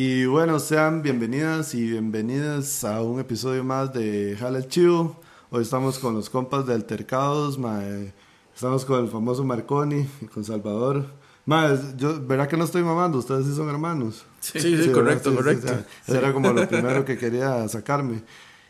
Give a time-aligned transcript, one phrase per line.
[0.00, 5.16] Y bueno, sean bienvenidas y bienvenidas a un episodio más de Jala el Chivo.
[5.50, 8.14] Hoy estamos con los compas de Altercados, mae.
[8.54, 11.04] estamos con el famoso Marconi y con Salvador.
[11.46, 13.18] Mae, yo, ¿verdad que no estoy mamando?
[13.18, 14.24] Ustedes sí son hermanos.
[14.38, 14.92] Sí, sí, ¿verdad?
[14.92, 15.72] correcto, Sí, sí, correcto.
[16.06, 16.12] sí.
[16.12, 18.22] Era como lo primero que quería sacarme.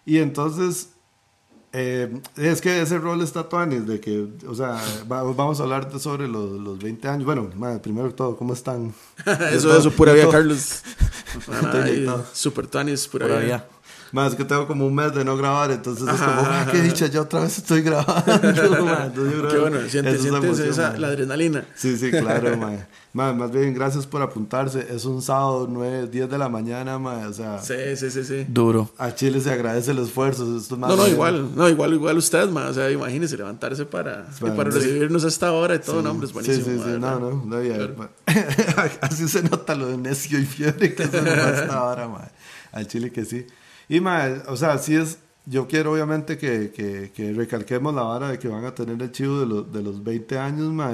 [0.07, 0.93] Y entonces,
[1.75, 4.81] eh, es que ese rol está tuanis, de que, o sea,
[5.13, 7.27] va- vamos a hablar de sobre los, los 20 años.
[7.27, 8.95] Bueno, mae, primero que todo, ¿cómo están?
[9.53, 10.81] eso, eso, pura vida, Carlos.
[12.33, 13.59] Super Tanis, pura, Pura vida.
[13.59, 13.78] vida.
[14.13, 16.79] Más que tengo como un mes de no grabar, entonces es como, ajá, ah, qué
[16.79, 16.87] ajá.
[16.87, 18.33] dicha, ya otra vez estoy grabando.
[18.33, 21.65] Entonces yo creo Qué bueno, sientes, sientes emoción, esa, la adrenalina.
[21.75, 22.87] Sí, sí, claro, ma.
[23.13, 24.87] Ma, Más bien, gracias por apuntarse.
[24.95, 27.27] Es un sábado, 9, 10 de la mañana, ma.
[27.29, 28.47] O sea, Sí, sí, sí, sí.
[28.49, 28.91] Duro.
[28.99, 30.57] a Chile se agradece el esfuerzo.
[30.57, 32.67] Esto es más No, no, bien- igual, no, igual, igual usted, ma.
[32.69, 36.27] O sea, imagínese levantarse para, Para- para recibirnos a esta hora y todo, no, hombre,
[36.27, 36.65] es Sí, buenísimo.
[36.67, 38.09] sí, ma, sí, no, no, no, ya, ma.
[39.01, 42.29] Así se nota lo de necio y fiebre que eso no pasa ahora, ma.
[42.73, 43.47] Al Chile que sí.
[43.89, 48.31] Y, ma, o sea, sí es, yo quiero obviamente que, que, que recalquemos la vara
[48.31, 50.93] de que van a tener el chivo de, los de los 20 años, ma.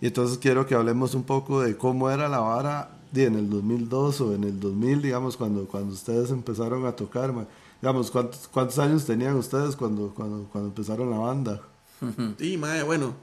[0.00, 4.20] Y entonces quiero que hablemos un poco de cómo era la vara en el 2002
[4.20, 7.46] o en el 2000, digamos, cuando, cuando ustedes empezaron a tocar, ma.
[7.80, 11.60] Digamos, ¿cuántos, ¿cuántos años tenían ustedes cuando, cuando, cuando empezaron la banda?
[12.38, 13.14] Sí, mae, bueno.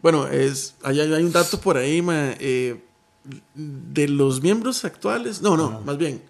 [0.00, 2.84] Bueno, es, hay, hay un dato por ahí, mae, eh,
[3.54, 6.22] de los miembros actuales, no, no, más bien,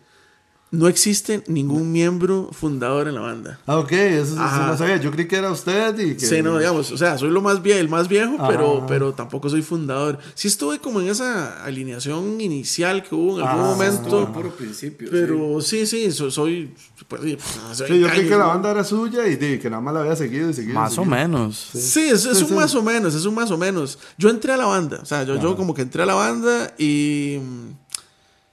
[0.70, 3.58] no existe ningún miembro fundador en la banda.
[3.66, 4.98] Ah, ok, eso, eso no sabía.
[4.98, 6.26] Yo creí que era usted y que...
[6.26, 8.48] Sí, no, digamos, o sea, soy lo más vie el más viejo, Ajá.
[8.48, 10.18] pero, pero tampoco soy fundador.
[10.34, 15.08] Sí estuve como en esa alineación inicial que hubo en algún Ah, momento, puro principio.
[15.10, 16.74] pero sí, sí, so- soy,
[17.08, 19.80] pues, sí, pues, Sí, yo 20 creí que la banda era suya y que nada
[19.80, 20.72] más la había seguido y seguido.
[20.72, 21.70] y Más o menos.
[21.72, 22.54] Sí, es, es Sí, un sí.
[22.54, 23.98] más o menos, es un más o menos.
[24.18, 26.74] Yo entré a la banda, o sea, yo, yo como que entré a la banda
[26.76, 27.38] y...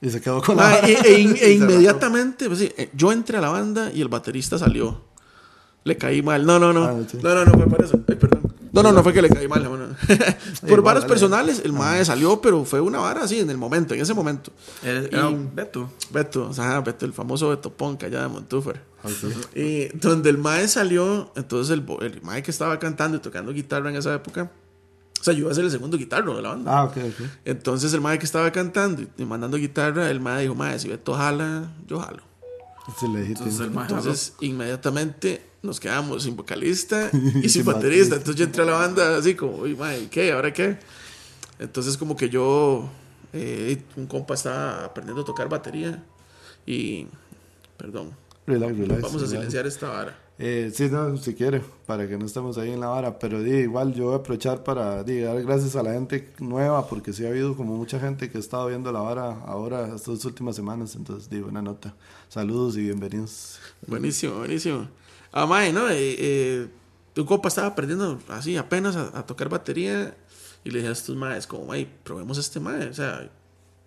[0.00, 0.88] Y se quedó con la Ah, vara.
[0.88, 4.02] e, e in- Y e inmediatamente, pues sí, eh, yo entré a la banda y
[4.02, 5.04] el baterista salió.
[5.84, 6.44] Le caí mal.
[6.44, 6.84] No, no, no.
[6.84, 7.18] Ah, sí.
[7.22, 7.98] No, no, no fue por eso.
[8.08, 8.42] Ay, perdón.
[8.72, 9.62] No, no, no fue que le caí mal.
[9.64, 9.86] no, no.
[10.68, 14.00] por varas personales, el mae salió, pero fue una vara así, en el momento, en
[14.02, 14.50] ese momento.
[14.82, 15.90] Era, Y- era Beto.
[16.10, 18.82] Beto, o sea, Beto, el famoso Beto Ponca allá de Montúfer.
[19.54, 23.88] Y donde el mae salió, entonces el, el mae que estaba cantando y tocando guitarra
[23.88, 24.50] en esa época,
[25.26, 26.78] sea, yo iba a ser el segundo guitarro de la banda.
[26.78, 27.26] Ah, ok, ok.
[27.44, 31.14] Entonces el mae que estaba cantando y- mandando guitarra, el mae dijo, mae, si Beto
[31.14, 32.22] jala, yo jalo.
[33.12, 33.46] Legítimo.
[33.48, 37.10] Entonces el Entonces inmediatamente nos quedamos sin vocalista
[37.42, 38.14] y Sin baterista.
[38.16, 40.32] Entonces yo entré a la banda así como, uy, mae, ¿qué?
[40.32, 40.78] ¿Ahora qué?
[41.58, 42.88] Entonces como que yo,
[43.32, 46.02] eh, un compa estaba aprendiendo a tocar batería
[46.66, 47.06] y,
[47.76, 48.10] perdón,
[48.46, 49.00] Relax, relax.
[49.02, 49.30] vamos a relax.
[49.30, 50.18] silenciar esta vara.
[50.38, 53.18] Eh, sí, no, si quiere, para que no estemos ahí en la vara.
[53.18, 57.24] Pero igual yo voy a aprovechar para dar gracias a la gente nueva, porque sí
[57.24, 60.94] ha habido como mucha gente que ha estado viendo la vara ahora, estas últimas semanas.
[60.94, 61.94] Entonces, di, buena nota.
[62.28, 63.58] Saludos y bienvenidos.
[63.86, 64.88] Buenísimo, buenísimo.
[65.32, 65.88] Ah, mae, ¿no?
[65.88, 66.68] Eh, eh,
[67.16, 70.14] un compa estaba aprendiendo así apenas a, tocar batería
[70.64, 73.30] y le dije a estos maes como, mae, probemos este mae, o sea,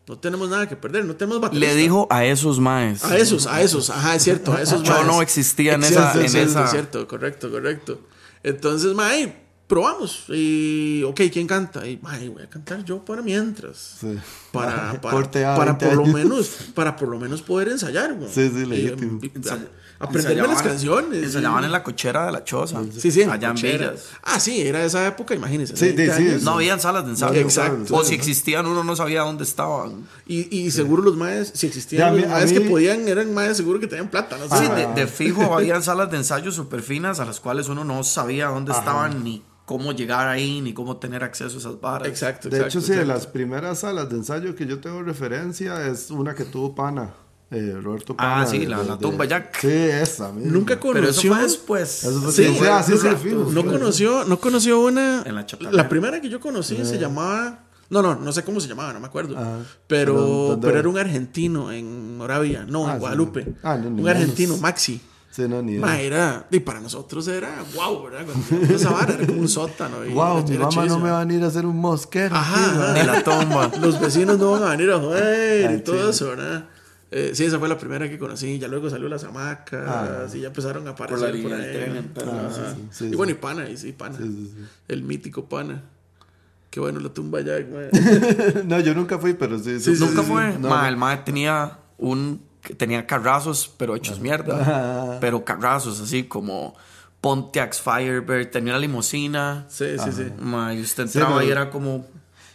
[0.09, 1.69] no tenemos nada que perder, no tenemos batería.
[1.69, 3.05] Le dijo a esos maes.
[3.05, 5.05] A esos, a esos, ajá, es cierto, a esos Yo maes.
[5.05, 8.01] no existía en Es esa- en es cierto, esa- es cierto, correcto, correcto.
[8.41, 9.35] Entonces, mae,
[9.69, 10.25] probamos.
[10.27, 11.87] Y, ok, ¿quién canta?
[11.87, 13.97] Y, voy a cantar yo para mientras.
[14.01, 14.17] Sí.
[14.51, 18.15] Para, para, Corte A, para 20 por lo menos, para por lo menos poder ensayar,
[18.15, 18.29] güey.
[18.29, 19.19] Sí, sí, legítimo.
[19.21, 19.59] y, y, Ensay-
[19.99, 21.23] a- aprenderme las canciones.
[21.23, 22.81] Ensayaban y- en la cochera de la choza.
[22.97, 23.55] Sí, sí, Allá en.
[23.55, 24.05] Villas.
[24.23, 25.75] Ah, sí, era esa época, imagínense.
[25.77, 26.45] Sí, 20 sí, sí.
[26.45, 27.39] No habían salas de ensayo.
[27.39, 27.95] Exacto.
[27.95, 30.07] O si existían, uno no sabía dónde estaban.
[30.25, 33.79] Y, y seguro los maes, si existían los maes mí- que podían, eran maes seguro
[33.79, 34.45] que tenían plata, no.
[34.45, 34.93] Sí, Ah.
[34.95, 38.47] de, de fijo habían salas de ensayo súper finas a las cuales uno no sabía
[38.47, 42.07] dónde estaban ni cómo llegar ahí ni cómo tener acceso a esas varas.
[42.07, 42.79] Exacto, De exacto.
[42.79, 46.43] hecho, sí, de las primeras salas de ensayo que yo tengo referencia es una que
[46.45, 47.13] tuvo Pana.
[47.51, 48.41] eh, Roberto Pana.
[48.41, 49.59] Ah, sí, de- la- de- la de- tumba Jack.
[49.61, 50.51] Sí, esa misma.
[50.51, 51.33] Nunca Pero eso conoció.
[51.33, 52.03] fue después.
[52.03, 53.17] Eso fue Sí, sí, ah, sí, sí, exacto.
[53.23, 55.21] fijo, no conoció, no conoció una.
[55.23, 55.71] En la Chapala.
[55.71, 57.65] La primera que yo conocí se llamaba.
[57.91, 59.35] No, no, no sé cómo se llamaba, no me acuerdo.
[59.37, 59.57] Ajá.
[59.87, 60.89] Pero, ¿Pero era?
[60.89, 62.99] un argentino en Moravia, no, Ah, en sí.
[63.01, 63.53] Guadalupe.
[63.63, 64.09] Ah, no, ni un menos.
[64.11, 65.01] argentino, Maxi.
[65.31, 65.81] Sí, no, ni idea.
[65.85, 68.25] Ma, era, y para nosotros era wow, ¿verdad?
[68.25, 70.03] Cuando esa vara era como un sótano.
[70.05, 72.35] y Wow, mi mamá no me va a venir a hacer un mosquero.
[72.35, 72.93] Ajá.
[72.93, 73.71] De la tumba.
[73.81, 76.09] Los vecinos no van a venir a joder Ay, y todo chido.
[76.09, 76.65] eso, ¿verdad?
[77.11, 78.57] Eh, sí, esa fue la primera que conocí.
[78.59, 80.25] Ya luego salió las hamacas Ah.
[80.33, 82.11] y ya empezaron a aparecer Por la por, línea ahí.
[82.11, 82.11] tren,
[82.51, 84.17] sí, sí, sí, y bueno, y pana, y sí, pana.
[84.17, 84.65] Sí, sí, sí.
[84.87, 85.83] El mítico pana.
[86.71, 87.53] Qué bueno la tumba ya.
[87.61, 87.89] güey.
[88.65, 89.79] no, yo nunca fui, pero sí.
[89.79, 90.57] Sí, sí, Nunca sí, fue.
[90.59, 95.17] No, Ma, el mae tenía un que tenía carrazos, pero hechos mierda.
[95.21, 96.75] Pero carrazos así como
[97.21, 99.65] Pontiacs Firebird, tenía una limusina.
[99.69, 100.23] Sí, sí, sí.
[100.39, 102.05] Ma, y usted Sí, entraba pero- y era como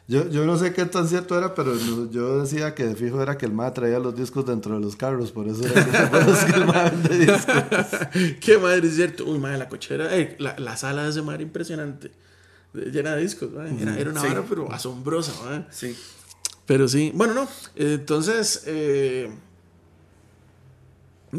[0.07, 1.75] Yo, yo no sé qué tan cierto era, pero
[2.11, 4.97] yo decía que de fijo era que el ma traía los discos dentro de los
[4.97, 7.55] carros, por eso era que, el ma vende discos.
[8.41, 9.25] Qué madre, es cierto.
[9.25, 12.13] Uy, madre, la cochera, eh, la, la sala de ese madre impresionante.
[12.75, 13.75] De- Llena de discos, madre.
[13.81, 14.29] Era, era una Sí.
[14.29, 15.65] vara, pero asombrosa, madre.
[15.71, 15.97] Sí.
[16.67, 17.49] Pero sí, bueno, no.
[17.77, 19.31] Entonces, eh,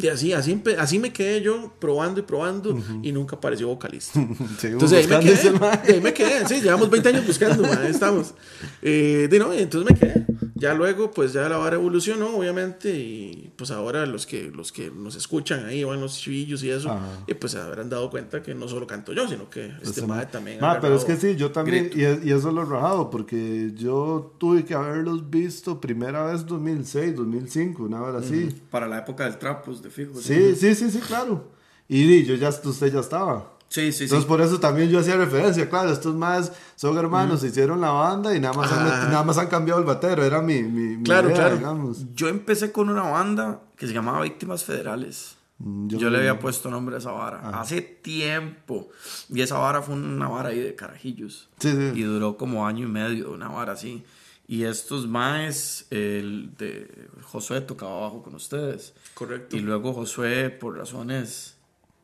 [0.01, 4.19] y así, así, así me quedé yo probando y probando y nunca apareció vocalista.
[4.63, 8.33] Entonces ahí me quedé, ahí me quedé, sí, llevamos 20 años buscando, ma, ahí estamos.
[8.81, 10.25] Eh, de no, y entonces me quedé.
[10.65, 14.89] Ya luego, pues ya la vara evolucionó, obviamente, y pues ahora los que, los que
[14.91, 17.06] nos escuchan ahí van los chivillos y eso, Ajá.
[17.27, 20.07] y pues se habrán dado cuenta que no solo canto yo, sino que este Ese
[20.07, 20.31] madre ma.
[20.31, 20.59] también.
[20.59, 24.35] Ma, pero es que sí, yo también, y, y eso lo he rajado, porque yo
[24.39, 28.50] tuve que haberlos visto primera vez 2006, 2005, una hora así.
[28.71, 30.15] Para la época del trap, pues de fijo.
[30.19, 31.51] Sí, sí, sí, sí, claro.
[31.88, 33.54] Y di, yo ya, usted ya estaba.
[33.75, 34.04] Sí, sí, sí.
[34.06, 38.33] Entonces por eso también yo hacía referencia, claro, estos más son hermanos, hicieron la banda
[38.33, 39.07] y nada más, han, Ajá.
[39.10, 41.57] nada más han cambiado el batero, era mi, mi, mi Claro, idea, claro.
[41.57, 42.06] digamos.
[42.16, 45.36] Yo empecé con una banda que se llamaba Víctimas Federales.
[45.57, 48.88] Mm, Yo, yo- le había puesto nombre a esa vara hace tiempo.
[49.30, 51.50] Y esa vara fue una vara ahí de carajillos.
[51.60, 51.92] Sí, sí.
[52.00, 54.04] Y duró como año y medio, una vara así.
[54.48, 58.94] Y estos maes, el de Josué tocaba bajo con ustedes.
[59.16, 59.57] Correcto.
[59.57, 61.54] Y luego Josué, por razones,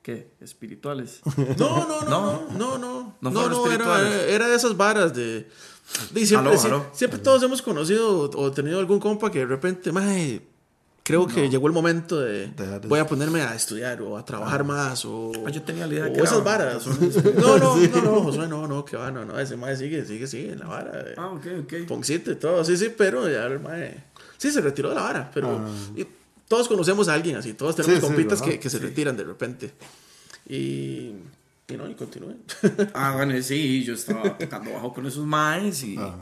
[0.02, 0.32] ¿qué?
[0.42, 1.22] Espirituales.
[1.58, 2.78] No, no, no, no, No.
[2.78, 5.48] no, no, No no, era, era de esas varas de...
[6.12, 6.86] de siempre, Aló, aló.
[6.94, 10.42] siempre todos hemos conocido o, tenido algún compa que de repente, mae,
[11.04, 14.64] creo que llegó el momento de Dejar voy a ponerme a estudiar o a trabajar
[14.64, 15.32] más o...
[15.46, 16.86] Ah, yo tenía la idea de o que esas varas.
[17.36, 20.28] No, no, no, no, Josué, no, no, que va, no, no, ese mae sigue, sigue,
[20.28, 21.04] sigue en la vara.
[21.04, 21.74] de- Ah, ok, ok.
[21.88, 24.04] Poncito y todo, sí, sí, pero ya el mae...
[24.38, 25.50] Sí, se retiró de la vara, pero...
[25.66, 25.70] Ah.
[25.96, 26.06] y
[26.52, 29.72] todos conocemos a alguien así, todos tenemos Sí, compitas que, que se retiran de repente.
[30.50, 31.14] Y...
[31.70, 32.44] Y no, y continúen.
[32.94, 36.18] Ah, bueno, sí, yo estaba tocando bajo con esos maes y, Ajá.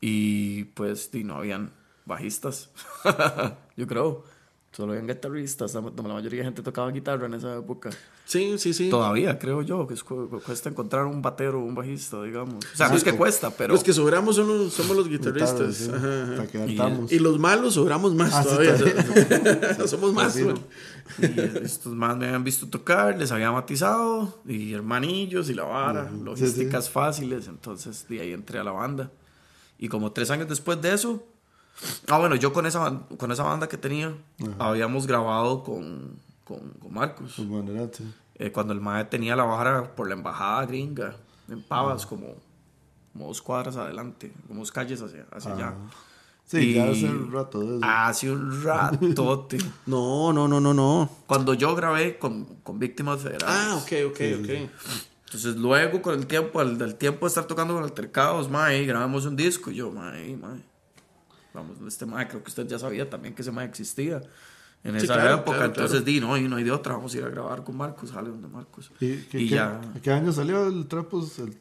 [0.00, 1.70] y pues y no habían
[2.06, 2.70] bajistas,
[3.76, 4.24] yo creo.
[4.70, 7.90] Solo habían guitarristas, la la mayoría de gente tocaba guitarra en esa época.
[8.26, 8.90] Sí, sí, sí.
[8.90, 12.62] Todavía creo yo que es cu- cuesta encontrar un batero o un bajista, digamos.
[12.72, 13.72] O sea, no es que cuesta, pero...
[13.72, 15.74] Los que sobramos son los- somos los guitarristas.
[15.74, 16.46] Sí, Ajá, ajá.
[16.46, 17.14] Que Y-.
[17.16, 19.86] Y los malos sobramos más Ah, sí, todavía.
[19.88, 20.34] somos más.
[20.34, 20.54] Sí, no.
[20.54, 21.32] güey.
[21.34, 26.10] Y estos más me habían visto tocar, les había matizado, y hermanillos y la vara,
[26.10, 29.10] logísticas fáciles, entonces de ahí entré a la banda.
[29.78, 31.26] Y como tres años después de eso,
[32.08, 34.14] ah bueno, yo con esa, con esa banda que tenía,
[34.58, 37.48] habíamos grabado con, con, con Marcos, sí.
[38.36, 41.14] eh, cuando el mae tenía la vara por la embajada gringa,
[41.48, 42.34] en Pavas, como,
[43.12, 45.74] como dos cuadras adelante, como dos calles hacia, hacia allá.
[46.46, 47.80] Sí, ya Y- hace un rato de eso.
[47.84, 49.58] Hace un ratote.
[49.86, 51.10] No, no, no, no, no.
[51.26, 53.46] Cuando yo grabé con, con Víctimas Federales.
[53.48, 54.70] Ah, ok, ok, ok.
[55.26, 59.26] Entonces luego con el tiempo, al, del tiempo de estar tocando con altercados, mae, grabamos
[59.26, 59.70] un disco.
[59.70, 60.62] Y yo, mae, mae.
[61.54, 64.20] Vamos, este mae, creo que usted ya sabía también que ese mae existía
[64.84, 65.50] en Sí, esa claro, época.
[65.56, 66.04] claro, Entonces claro.
[66.04, 68.28] di, no, y no hay de otra, vamos a ir a grabar con Marcos, jale
[68.30, 68.90] donde Marcos.
[69.00, 69.80] ¿Y, Y, qué, qué- ya.
[70.02, 71.38] ¿Qué año salió el Trapos?
[71.40, 71.56] El-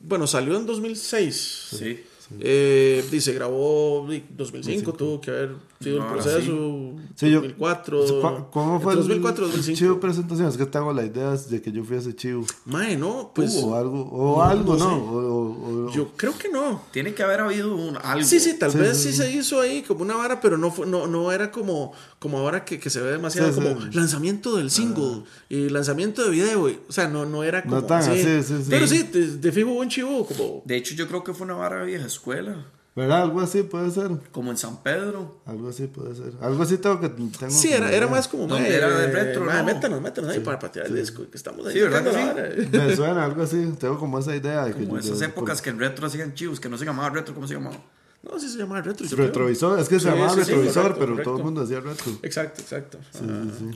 [0.00, 1.68] Bueno, salió en 2006.
[1.78, 2.04] Sí.
[2.40, 6.94] Eh, y se grabó en 2005, tuvo que haber sido el Ah, proceso.
[7.14, 7.98] Sí, yo- 2004.
[8.06, 9.78] ¿Cu- ¿Cómo fue entre el 2004 2005.
[9.78, 10.48] chivo presentación?
[10.48, 12.46] Es que tengo la idea de que yo fui a ese chivo.
[12.64, 13.54] Mae, no, pues.
[13.62, 14.90] o algo, o no, algo, no ¿no?
[14.90, 14.96] sé.
[14.96, 16.84] O, o- Yo creo que no.
[16.92, 18.24] Tiene que haber habido un, algo.
[18.26, 19.16] Sí, sí, tal Sí, vez sí, sí, sí.
[19.22, 22.64] se hizo ahí como una vara, pero no fue, no, no era como, como ahora
[22.64, 23.60] que, que se ve demasiado Sí, sí.
[23.60, 26.68] como lanzamiento del single y lanzamiento de video.
[26.68, 28.54] y- o sea, no, no era como No tan sí, sí.
[28.68, 30.62] Pero sí, de, de fijo un chivo como.
[30.64, 32.66] De hecho, yo creo que fue una vara vieja escuela.
[32.94, 33.22] ¿Verdad?
[33.22, 34.10] Algo así puede ser.
[34.32, 35.40] Como en San Pedro.
[35.46, 36.32] Algo así puede ser.
[36.42, 37.08] Algo así tengo que.
[37.08, 38.46] Tengo Sí, era, era más como.
[38.46, 39.64] Donde mae, era de retro, ¿no?
[39.64, 41.72] Métanos, métanos ahí para patear el disco, que estamos ahí.
[41.72, 42.68] Sí, ¿verdad que sí?
[42.76, 43.72] Me suena algo así.
[43.78, 44.80] Tengo como esa idea de que.
[44.84, 47.34] Como yo- esas yo- épocas que en retro hacían chivos, que no se llamaba retro,
[47.34, 47.76] ¿cómo se llamaba?
[48.22, 49.06] No, sí se llama retro.
[49.06, 49.26] yo creo.
[49.28, 51.36] Retrovisor, es que se Sí, llamaba sí, sí, retrovisor, correcto, pero todo correcto.
[51.38, 52.12] el mundo decía retro.
[52.22, 52.98] Exacto, exacto.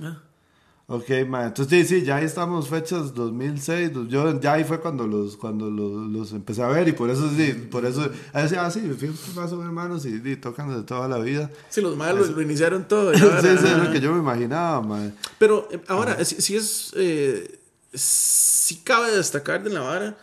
[0.02, 0.22] Ajá.
[0.88, 4.80] Ok, ma, entonces sí, sí, ya ahí estamos fechas 2006, do- yo ya ahí fue
[4.80, 8.64] cuando los cuando los, los empecé a ver y por eso sí, por eso, decía,
[8.64, 8.82] ah sí,
[9.34, 11.50] más son hermanos y, y tocan de toda la vida.
[11.70, 13.12] Sí, los malos lo, iniciaron todo.
[13.14, 15.10] sí, sí, es lo que yo me imaginaba, ma.
[15.40, 16.92] Pero eh, ahora, si, si es.
[16.96, 17.58] Eh,
[17.92, 20.18] sí cabe destacar de la vara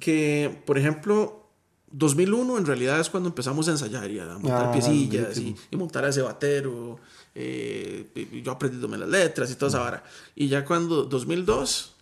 [0.00, 1.46] que, por ejemplo,
[1.90, 5.76] 2001 en realidad es cuando empezamos a ensayar y a montar Ah, piecillas y, y
[5.76, 6.98] montar a ese batero.
[7.40, 10.04] Eh, yo aprendiéndome las letras y toda esa vara.
[10.34, 11.94] Y ya cuando 2002.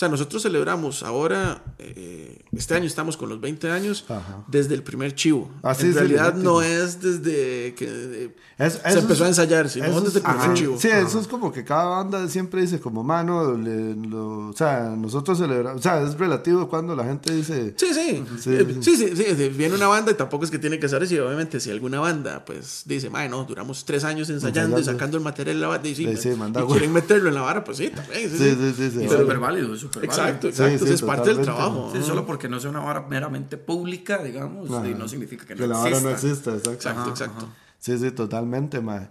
[0.00, 4.42] O sea, nosotros celebramos ahora, eh, este año estamos con los 20 años, Ajá.
[4.48, 5.50] desde el primer chivo.
[5.62, 9.68] Ah, sí, en realidad no es desde que eh, Es- se eso empezó a ensayar,
[9.68, 10.78] sino eso desde el primer chivo.
[10.80, 14.94] Sí, eso es como que cada banda siempre dice como, mano, le- lo- o sea,
[14.96, 17.74] nosotros celebramos, o sea, es relativo cuando la gente dice...
[17.76, 18.24] Sí, sí.
[18.40, 18.82] Sí, Eh, sí.
[18.82, 21.18] Sí, sí, sí, sí, Viene una banda y tampoco es que tiene que ser así.
[21.18, 25.22] Obviamente, si alguna banda pues dice, "Mae, no, duramos tres años ensayando y sacando el
[25.24, 27.42] material de la banda y, sí, Sí, me- sí, manda y quieren meterlo en la
[27.42, 28.30] vara, pues sí, también.
[28.30, 28.56] Sí, Sí, sí.
[28.58, 29.04] sí, sí, sí.
[29.04, 29.89] Y vale.
[29.92, 30.04] Súper.
[30.04, 30.86] Exacto, Sí, exacto.
[30.86, 31.92] sí, es parte del trabajo.
[32.02, 35.66] Solo porque no sea una vara meramente pública, digamos, y no significa que no Que
[35.66, 36.08] la vara exista.
[36.10, 36.72] no exista, exacto.
[36.72, 37.44] Exacto, Ajá, exacto.
[37.46, 37.54] ajá.
[37.78, 39.08] Sí, sí, totalmente, mae.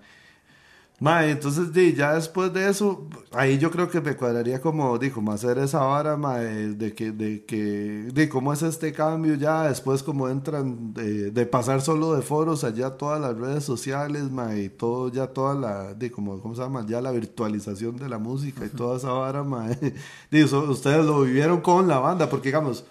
[1.02, 5.10] Mae, entonces, di, ya después de eso, ahí yo creo que me cuadraría como, di,
[5.12, 9.64] como hacer esa vara, mae, de que, de que, di, cómo es este cambio ya,
[9.70, 14.64] después como entran, de, de pasar solo de foros allá todas las redes sociales, mae,
[14.64, 16.86] y todo, ya toda la, di, como, ¿cómo se llama?
[16.86, 19.78] Ya la virtualización de la música y toda esa vara, mae.
[20.32, 22.84] Di, ustedes lo vivieron con la banda, porque digamos,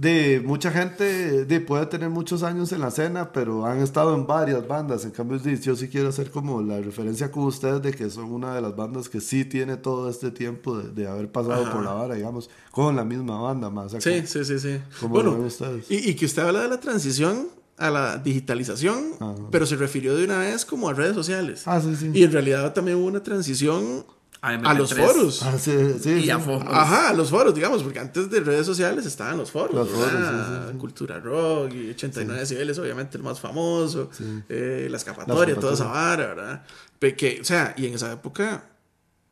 [0.00, 4.26] de mucha gente de, puede tener muchos años en la escena, pero han estado en
[4.26, 5.04] varias bandas.
[5.04, 8.54] En cambio, yo sí quiero hacer como la referencia con ustedes de que son una
[8.54, 11.72] de las bandas que sí tiene todo este tiempo de, de haber pasado Ajá.
[11.72, 13.92] por la vara, digamos, con la misma banda más.
[13.92, 14.78] O sea, Sí, sí, sí, sí.
[15.00, 15.90] ¿Cómo lo ven Bueno, ustedes?
[15.90, 19.34] y, y que usted habla de la transición a la digitalización, Ajá.
[19.50, 21.64] pero se refirió de una vez como a redes sociales.
[21.66, 22.10] Ah, sí, sí.
[22.14, 24.06] Y en realidad también hubo una transición
[24.42, 25.06] A a los MP3.
[25.06, 25.42] foros.
[25.42, 26.30] Ah, sí, sí, Y sí.
[26.30, 26.64] a foros.
[26.66, 29.74] Ajá, a los foros, digamos, porque antes de redes sociales estaban los foros.
[29.74, 30.46] Los foros, ¿verdad?
[30.56, 30.78] sí, sí, sí.
[30.78, 34.08] Cultura Rock y 89 decibeles, obviamente el más famoso.
[34.48, 36.62] eh, la escapatoria, La toda esa vara, ¿verdad?
[36.98, 38.64] Que, o sea, y en esa época,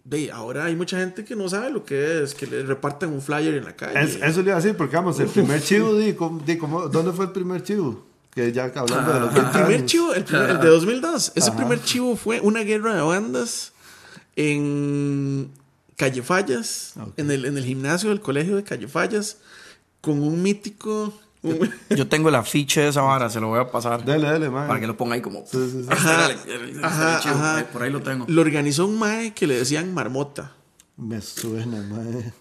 [0.05, 3.23] ve, ahora hay mucha gente que no sabe lo que es, que le reparten un
[3.23, 4.01] flyer en la calle.
[4.03, 6.89] Es- eso le iba a decir, porque vamos, el primer chivo, di, ¿cómo- di, ¿cómo-
[6.89, 8.07] ¿dónde fue el primer chivo?
[8.31, 9.87] Que ya hablando de los El 20 primer años.
[9.91, 11.57] chivo, el, primer- el de 2002, ese Ajá.
[11.59, 13.73] primer chivo fue una guerra de bandas
[14.39, 15.51] en
[15.97, 19.39] Calle Fallas, en, el, en el gimnasio del colegio de Calle Fallas,
[20.01, 21.13] con un mítico...
[21.43, 24.05] un- Yo tengo la ficha de esa vara, se lo voy a pasar.
[24.05, 24.69] Dale, dale, man.
[24.69, 25.41] Para que lo ponga ahí como.
[25.47, 25.89] Sí, sí, sí.
[25.89, 28.27] Ajá, el- el- ajá, el Por ahí lo tengo.
[28.29, 30.53] Lo organizó un mae que le decían Marmota.
[30.97, 32.33] Me suena, mae.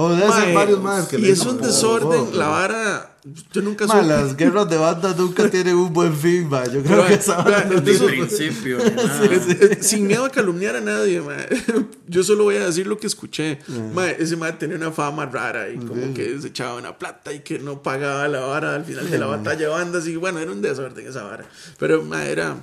[0.00, 3.14] O debe ser varios más que y es un desorden, la vara...
[3.52, 4.06] Yo nunca Ma, supe...
[4.06, 6.64] las guerras de bandas nunca tienen un buen fin, ma.
[6.66, 8.78] Yo creo Ma, que esa ma, vara no Desde el principio.
[8.84, 9.26] ni nada.
[9.26, 11.46] Eh, Sin miedo a calumniar a nadie, mae.
[12.06, 13.58] Yo solo voy a decir lo que escuché.
[13.92, 16.14] Mae, ese mae tenía una fama rara y como Sí.
[16.14, 19.26] que se echaba una plata y que no pagaba la vara al final de la
[19.26, 21.44] batalla de bandas y bueno, era un desorden esa vara.
[21.78, 22.56] Pero mae, era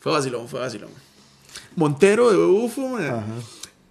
[0.00, 0.90] fue vacilón, fue vacilón.
[1.74, 3.24] Montero de UFO, mae, Ajá.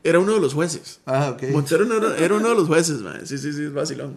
[0.04, 1.00] Era uno de los jueces.
[1.06, 1.50] Ah, ok.
[1.52, 3.26] Montero no era, era uno de los jueces, mae.
[3.26, 4.16] Sí, sí, sí, es vacilón.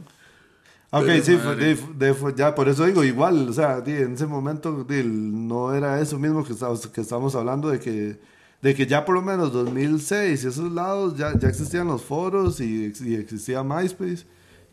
[0.91, 4.15] Ok, Pero, sí, fue, de- de- fue- ya por eso digo, igual, o sea, en
[4.15, 8.21] ese momento no era eso mismo que estamos, que estamos hablando de que,
[8.63, 12.61] de que ya por lo menos 2006 y esos lados ya, ya existían los foros
[12.61, 14.25] y, y existía MySpace,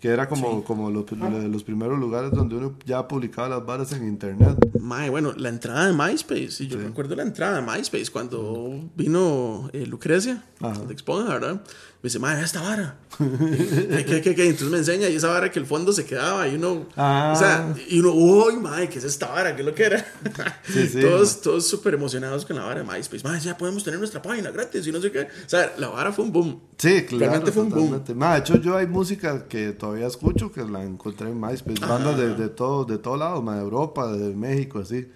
[0.02, 4.08] que era como, como los, los primeros lugares donde uno ya publicaba las varas en
[4.08, 4.58] internet.
[4.80, 6.64] Mae, bueno, la entrada de MySpace.
[6.64, 10.82] Y yo recuerdo la entrada de MySpace cuando vino eh, Lucrecia Ajá.
[10.86, 11.62] de Exponja, ¿verdad?
[12.04, 12.96] Me dice, mae, esta vara.
[13.16, 14.46] ¿Qué, qué, qué, qué?
[14.46, 16.88] Entonces me enseña y esa vara que el fondo se quedaba y uno.
[16.98, 17.32] Ah.
[17.36, 19.56] O sea, y uno, uy, mae, ¿qué es esta vara?
[19.56, 20.06] ¿Qué es lo que era?
[20.64, 23.24] Sí, sí, todos todos súper emocionados con la vara de MySpace.
[23.24, 25.22] Mae, ya podemos tener nuestra página gratis y no sé qué.
[25.22, 26.60] O sea, la vara fue un boom.
[26.78, 27.20] Sí, claro.
[27.20, 28.04] Realmente fue un boom.
[28.04, 31.86] de hecho, yo hay música que todavía escucho que la encontré en MySpace.
[31.86, 35.08] Bandas de, de todo, de todo lado, ma, de Europa, de México, así.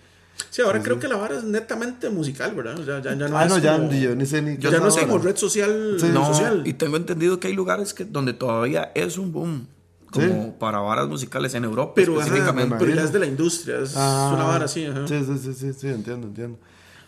[0.49, 2.79] Sí, ahora creo que la vara es netamente musical, ¿verdad?
[2.79, 4.71] O sea, ya, ya no ah, es no, ya como- yo ni sé ni ya
[4.79, 5.07] no es ahora.
[5.07, 5.97] como red social.
[5.99, 6.07] Sí.
[6.13, 6.63] No, social.
[6.65, 9.67] y tengo entendido que hay lugares que donde todavía es un boom.
[10.11, 10.51] Como Sí.
[10.59, 12.73] para varas musicales en Europa Pero, ajá, específicamente.
[12.75, 14.85] me pero ya es de la industria, es Ah, una vara así.
[14.85, 15.05] Ajá.
[15.07, 16.57] Sí, sí, sí, sí, sí, entiendo, entiendo.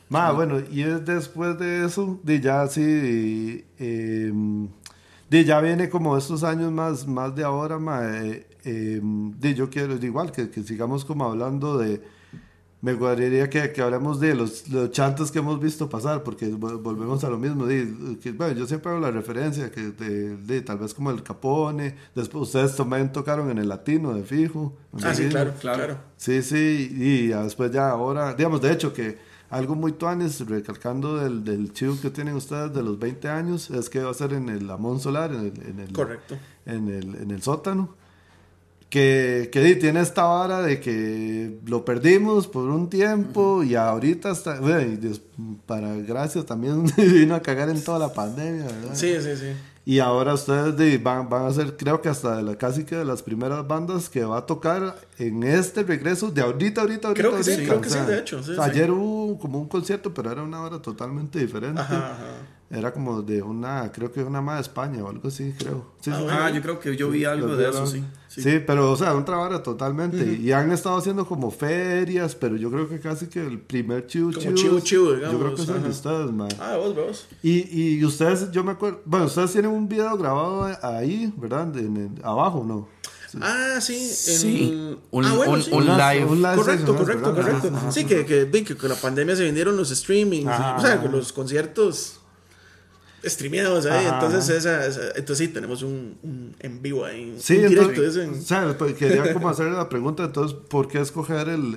[0.09, 4.31] Ma, bueno, y es después de eso, de ya sí, eh,
[5.29, 9.69] de ya viene como estos años más, más de ahora, ma, eh, eh, de yo
[9.69, 12.01] quiero, igual, que, que sigamos como hablando de,
[12.81, 16.81] me gustaría que, que hablemos de los, los chantos que hemos visto pasar, porque vol-
[16.81, 20.61] volvemos a lo mismo, de, que, bueno, yo siempre hago la referencia, que de, de
[20.61, 24.77] tal vez como el Capone, después ustedes también tocaron en el latino de fijo.
[25.01, 25.97] Ah, sí, claro, Claro.
[26.17, 29.17] Sí, sí, y después ya ahora, digamos, de hecho que
[29.49, 33.89] algo muy tuanes, recalcando del, del chivo que tienen ustedes de los 20 años, es
[33.89, 36.35] que va a ser en el Amón Solar, en el, en el, Correcto.
[36.65, 37.95] En el, en el sótano.
[38.89, 44.59] Que, que tiene esta vara de que lo perdimos por un tiempo y ahorita está,
[44.61, 45.19] des-
[45.65, 48.93] para gracias también vino a cagar en toda la pandemia, ¿verdad?
[48.95, 49.47] Sí, sí, sí.
[49.83, 52.95] Y ahora ustedes de- van, van a ser, creo que hasta de la, casi que
[52.95, 57.27] de las primeras bandas que va a tocar en este regreso de ahorita, ahorita, ahorita.
[57.27, 57.67] Creo que sí, ahorita.
[57.69, 58.69] creo que sí, de hecho, sí, sea, sí.
[58.71, 61.81] Ayer hubo como un concierto, pero era una hora totalmente diferente.
[61.81, 62.25] Ajá, ajá.
[62.69, 65.85] Era como de una, creo que una más de España o algo así, creo.
[66.01, 68.03] Sí, sí, Ah, yo creo que yo vi algo de eso, sí.
[68.27, 68.61] Sí.
[68.67, 70.33] pero, o sea, un trabajo totalmente.
[70.41, 74.31] Y han estado haciendo como ferias, pero yo creo que casi que el primer chivo
[74.31, 74.55] Como chivo.
[74.55, 76.49] chivo chivo, Yo creo que digamos, es el de ustedes, man.
[76.59, 77.27] Ah, vos, vos.
[77.41, 81.75] Y, y ustedes, yo me acuerdo, bueno, ustedes tienen un video grabado ahí, ¿verdad?
[81.77, 82.89] En el- abajo, ¿no?
[83.41, 83.95] Ah, sí.
[83.95, 84.97] en- Sí.
[85.11, 85.71] Un- ah, bueno, un- sí.
[85.71, 86.25] un live.
[86.25, 87.45] un live Correcto, correcto, ¿verdad?
[87.51, 87.67] correcto.
[87.69, 87.91] Ajá, ajá.
[87.93, 90.47] Sí, que, que, vi que con la pandemia se vinieron los streamings,
[90.77, 92.19] o sea, con los conciertos
[93.23, 94.05] streameados ahí.
[94.05, 94.15] Ajá.
[94.15, 97.35] Entonces, esa, esa- entonces sí, tenemos un, un en vivo ahí.
[97.39, 97.89] Sí, un directo.
[97.91, 98.39] entonces, ese.
[98.39, 101.75] o sea, pues, quería como hacer la pregunta, entonces, ¿por qué escoger el,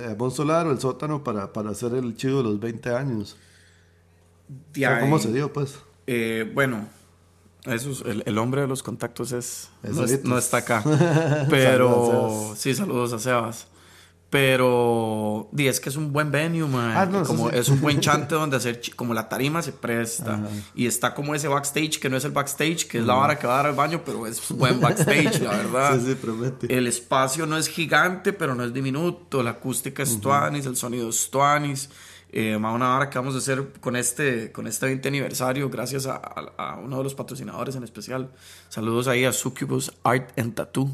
[0.00, 3.36] el Bon Solar o el sótano para, para hacer el chivo de los 20 años?
[4.48, 5.76] O De sea, ¿Cómo se dio, pues?
[6.06, 6.88] eh, bueno,
[7.64, 10.28] eso es- el, el hombre de los contactos es, Es no, es- Solitos.
[10.30, 10.82] no está acá.
[11.50, 13.66] Pero Saludos sí, saludos a Sebas.
[14.32, 16.96] Pero di, es que es un buen venue, man.
[16.96, 17.56] Ah, no, como sí.
[17.56, 20.40] es un buen chante donde hacer como la tarima se presta
[20.74, 23.46] y está como ese backstage que no es el backstage, que es la vara que
[23.46, 25.98] va a dar al baño, pero es buen backstage, la verdad.
[26.00, 26.76] Sí, sí, promete.
[26.76, 29.42] El espacio no es gigante, pero no es diminuto.
[29.42, 31.88] La acústica es tuanis, el sonido es tuanis.
[32.34, 36.16] Eh, una hora que vamos a hacer con este, con este 20 aniversario, gracias a,
[36.16, 38.32] a- a uno de los patrocinadores en especial.
[38.70, 40.90] Saludos ahí a Succubus Art and Tattoo,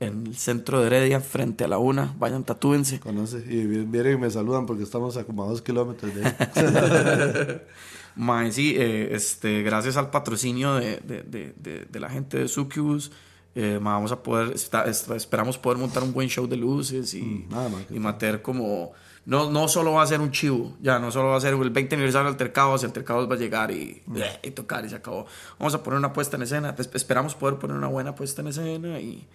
[0.00, 2.14] en el centro de Heredia, frente a la una.
[2.18, 3.00] Vayan, tatúense.
[3.00, 3.38] Conoce.
[3.48, 7.60] Y vi- vienen y me saludan porque estamos a como a dos kilómetros de ahí.
[8.16, 13.12] Mae, sí, eh, este, gracias al patrocinio de, de, de, de, la gente de Succubus,
[13.60, 17.22] eh, vamos a poder, está- est- esperamos poder montar un buen show de luces y,
[17.22, 18.92] Mm, nada más y meter como,
[19.26, 21.70] no, no solo va a ser un chivo, ya no solo va a ser el
[21.70, 24.16] 20 aniversario del Altercados, el Altercados va a llegar y, Mm.
[24.44, 25.26] y tocar y se acabó.
[25.58, 28.48] Vamos a poner una puesta en escena, es- esperamos poder poner una buena puesta en
[28.48, 29.26] escena y,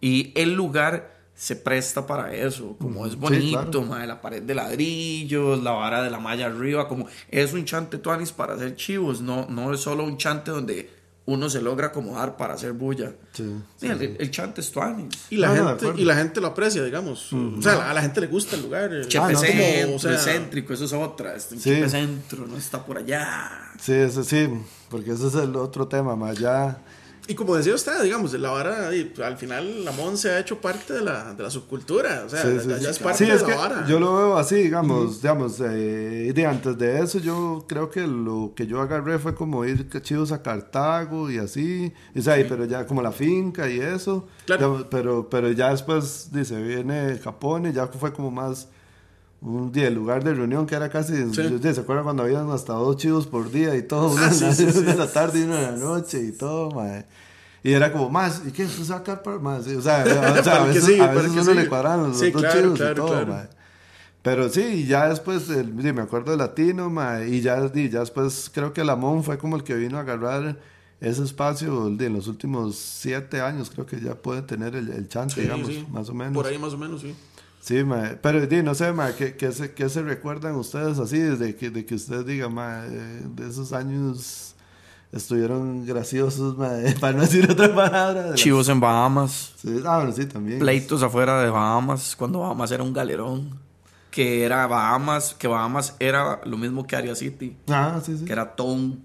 [0.00, 3.82] y el lugar se presta para eso, como es Sí, bonito, claro.
[3.82, 7.98] mae, la pared de ladrillos, la vara de la malla arriba, como es un chante
[7.98, 10.95] tuanis para hacer chivos, no, no es solo un chante donde
[11.26, 13.12] uno se logra acomodar para hacer bulla.
[13.32, 13.52] Sí.
[13.76, 15.08] Sí, el, el chante es tuanis.
[15.28, 17.32] Y la, No, gente, y la gente lo aprecia, digamos.
[17.32, 18.92] O sea, a la gente le gusta el lugar.
[18.94, 19.06] eh.
[19.08, 21.34] Chepe no, centro, como, o sea, céntrico, eso es otra.
[21.34, 21.62] Este, Sí.
[21.70, 23.50] Chepe centro, no está por allá.
[23.80, 24.48] Sí, ese sí,
[24.88, 26.78] porque ese es el otro tema, más ya.
[27.28, 30.60] Y como decía usted, digamos, la vara, y al final la Mon se ha hecho
[30.60, 32.22] parte de la, de la subcultura.
[32.24, 32.86] O sea, Sí, ya, sí, ya sí.
[32.86, 33.86] es parte Sí, de la vara.
[33.88, 38.52] yo lo veo así, digamos, digamos, eh, de antes de eso yo creo que lo
[38.54, 42.44] que yo agarré fue como ir cachivos a Cartago y así, y, o sea, y
[42.44, 44.86] pero ya como la finca y eso, Claro.
[44.90, 48.68] pero, pero ya después, dice, viene Japón y ya fue como más
[49.40, 51.58] un día, el lugar de reunión que era casi, Sí.
[51.60, 54.10] ¿se acuerdan cuando habían hasta dos chivos por día y todo?
[54.12, 56.32] Una, Ah, sí, sí, sí, una en la tarde y una en la noche y
[56.32, 57.06] todo, mae.
[57.62, 58.64] Y era como más, ¿y qué?
[58.64, 59.66] ¿Pues sacar para más?
[59.66, 60.04] O sea,
[60.40, 61.68] o sea, a veces, sigue, a veces uno le sigue.
[61.68, 63.26] cuadran los dos claro, chivos claro, y todo, claro.
[63.32, 63.48] mae.
[64.22, 68.00] Pero sí, y ya después, el- me acuerdo de Latino, mae, y ya, y ya
[68.00, 70.58] después creo que Lamón fue como el que vino a agarrar
[71.00, 75.08] ese espacio de en los últimos siete años, creo que ya puede tener el, el
[75.08, 76.34] chance, digamos, más o menos.
[76.34, 77.14] Por ahí más o menos, sí.
[77.66, 81.18] Sí, mae, pero di, no sé, mae, ¿qué, qué se, qué se recuerdan ustedes así
[81.18, 84.54] desde que, de que ustedes digan, mae, eh, de esos años
[85.10, 88.22] estuvieron graciosos, mae, para no decir otra palabra?
[88.22, 90.60] de las- Chivos en Bahamas, Sí, ah, bueno, sí, también.
[90.60, 93.58] pleitos afuera de Bahamas, cuando Bahamas era un galerón.
[94.12, 98.24] Que era Bahamas, que Bahamas era lo mismo que Area City, Ah, sí, sí.
[98.24, 99.04] que era todo un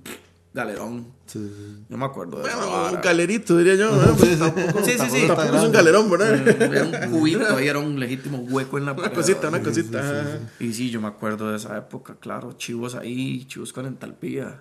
[0.54, 1.08] galerón.
[1.32, 1.86] Sí, sí.
[1.90, 2.96] Yo me acuerdo de Bueno, vara.
[2.96, 3.92] un galerito, diría yo.
[3.92, 4.14] ¿no?
[4.16, 5.28] Pues tampoco, Sí, sí, sí.
[5.28, 6.48] tampoco es un galerón, ¿verdad?
[6.62, 10.00] Era un cubito, ahí era un legítimo hueco en la Una cosita, una cosita.
[10.00, 10.40] ajá.
[10.60, 12.54] Y sí, yo me acuerdo de esa época, claro.
[12.54, 14.60] Chivos ahí, chivos con entalpía.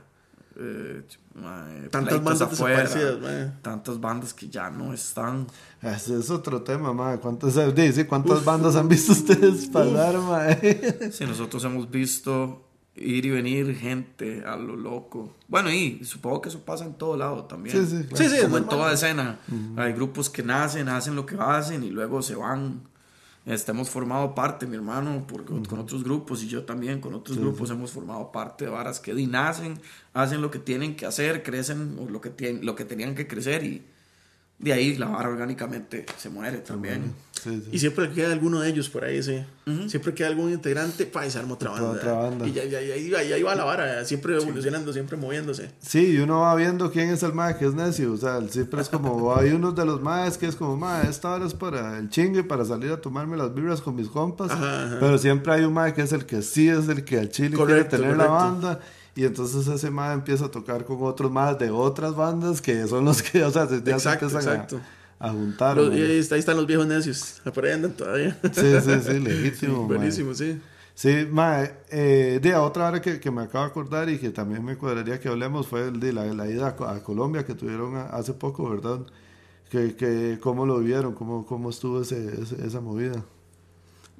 [0.62, 1.02] Eh,
[1.34, 2.88] mae, Tantas bandas afuera,
[3.22, 3.52] mae.
[3.62, 5.46] Tantas bandas que ya no están.
[5.80, 7.18] Ese es otro tema, mae.
[7.18, 11.10] ¿Cuántas, di, sí, ¿cuántas bandas han visto ustedes pasar, mae?
[11.12, 15.34] Si nosotros hemos visto ir y venir gente a lo loco.
[15.48, 17.76] Bueno, y supongo que eso pasa en todo lado también.
[17.76, 18.16] Sí, sí, claro.
[18.16, 19.38] Sí, sí, Como en toda escena.
[19.76, 22.82] Hay grupos que nacen, hacen lo que hacen y luego se van.
[23.46, 27.38] Este, hemos formado parte, mi hermano, por- con otros grupos y yo también con otros
[27.38, 29.80] grupos hemos formado parte de varas que nacen,
[30.12, 33.26] hacen lo que tienen que hacer, crecen o lo que, tienen, lo que tenían que
[33.26, 33.82] crecer y
[34.58, 37.14] de ahí la vara orgánicamente se muere también.
[37.42, 37.68] Sí, sí.
[37.72, 39.44] Y siempre queda alguno de ellos por ahí, sí.
[39.86, 41.98] Siempre queda algún integrante, pa, y se arma otra Otra- banda.
[42.00, 42.46] otra banda.
[42.48, 45.70] Y ya, ya, ya, ya, ya iba la vara, siempre evolucionando, siempre moviéndose.
[45.80, 48.12] Sí, y uno va viendo quién es el mae que es necio.
[48.12, 51.32] O sea, siempre es como, hay unos de los maes que es como, mae, esta
[51.34, 54.50] hora es para el chingue, para salir a tomarme las vibras con mis compas.
[54.50, 54.96] Ajá, ajá.
[54.98, 57.56] Pero siempre hay un mae que es el que sí es el que al chile
[57.56, 58.80] Correcto, quiere tener la banda.
[59.14, 63.04] Y entonces ese mae empieza a tocar con otros más de otras bandas que son
[63.04, 64.76] los que, o sea, se- ya Exacto, se empiezan a- exacto.
[64.76, 65.76] A, juntar.
[65.76, 65.98] Los- mae.
[65.98, 68.38] y ahí, está- ahí están los viejos necios, andan todavía.
[68.52, 69.84] Sí, sí, sí, legítimo.
[69.86, 70.58] Buenísimo, sí.
[70.94, 74.64] Sí, mae, eh, de otra hora que, que me acabo de acordar y que también
[74.64, 77.54] me cuadraría que hablemos fue el de la, la ida a, Co- a Colombia que
[77.54, 79.00] tuvieron a- hace poco, ¿verdad?
[79.70, 83.24] Que, que cómo lo vieron, cómo, cómo estuvo ese, ese- esa movida.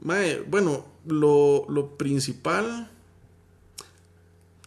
[0.02, 2.90] Mae, bueno, lo, lo principal,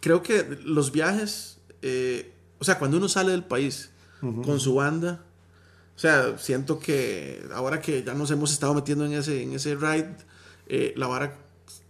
[0.00, 5.22] creo que los viajes, eh, o sea, cuando uno sale del país con su banda,
[5.96, 9.74] o sea, siento que ahora que ya nos hemos estado metiendo en ese, en ese
[9.76, 10.16] ride,
[10.66, 11.38] eh, la vara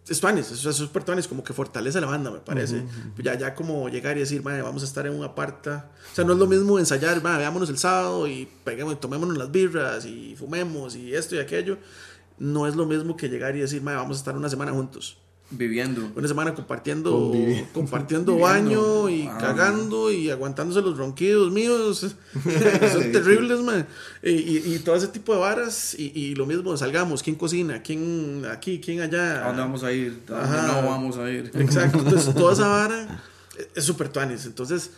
[0.07, 2.85] es tuanis, o sea, es súper tuanis, como que fortalece la banda, me parece.
[3.23, 5.91] Ya, ya como llegar y decir, "Mae, vamos a estar en una aparta.
[6.13, 9.51] O sea, no es lo mismo ensayar, "Mae, veámonos el sábado y peguemos, tomémonos las
[9.51, 11.79] birras y fumemos y esto y aquello.
[12.39, 15.17] No es lo mismo que llegar y decir, "Mae, vamos a estar una semana juntos.
[15.51, 16.11] Viviendo.
[16.17, 17.33] Una semana compartiendo,
[17.75, 18.39] compartiendo Viviendo.
[18.41, 19.39] baño y Ah.
[19.39, 21.99] cagando y aguantándose los ronquidos míos.
[22.93, 23.87] Son terribles, man.
[24.23, 25.95] Y, y- y todo ese tipo de varas.
[25.99, 27.23] Y, y lo mismo, salgamos.
[27.23, 27.83] ¿Quién cocina?
[27.83, 28.81] ¿Quién aquí?
[28.81, 29.45] ¿Quién allá?
[29.45, 30.23] ¿A dónde vamos a ir?
[30.29, 30.81] ¿A dónde Ajá.
[30.83, 31.51] no vamos a ir?
[31.55, 31.99] Exacto.
[31.99, 33.23] Entonces, toda esa vara
[33.75, 34.47] es súper tuanis.
[34.47, 34.91] Entonces,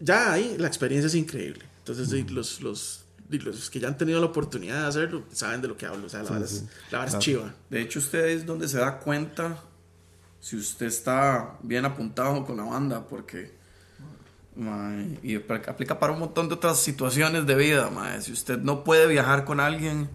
[0.00, 1.64] ya ahí la experiencia es increíble.
[1.78, 5.60] Entonces, y los, los, y los que ya han tenido la oportunidad de hacerlo saben
[5.62, 6.06] de lo que hablo.
[6.06, 7.54] O sea, la vara, es, la vara es chiva.
[7.68, 9.62] De hecho, usted es donde se da cuenta
[10.40, 13.52] si usted está bien apuntado con la banda, porque.
[14.56, 18.20] mae, y apl- aplica para un montón de otras situaciones de vida, mae.
[18.22, 20.08] Si usted no puede viajar con alguien,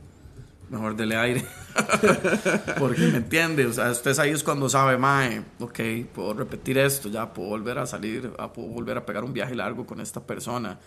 [0.70, 1.46] mejor dele aire.
[2.80, 5.80] porque me entiende, o sea, usted ahí es cuando sabe, mae, ok,
[6.14, 9.56] puedo repetir esto, ya puedo volver a salir, a- puedo volver a pegar un viaje
[9.56, 10.80] largo con esta persona.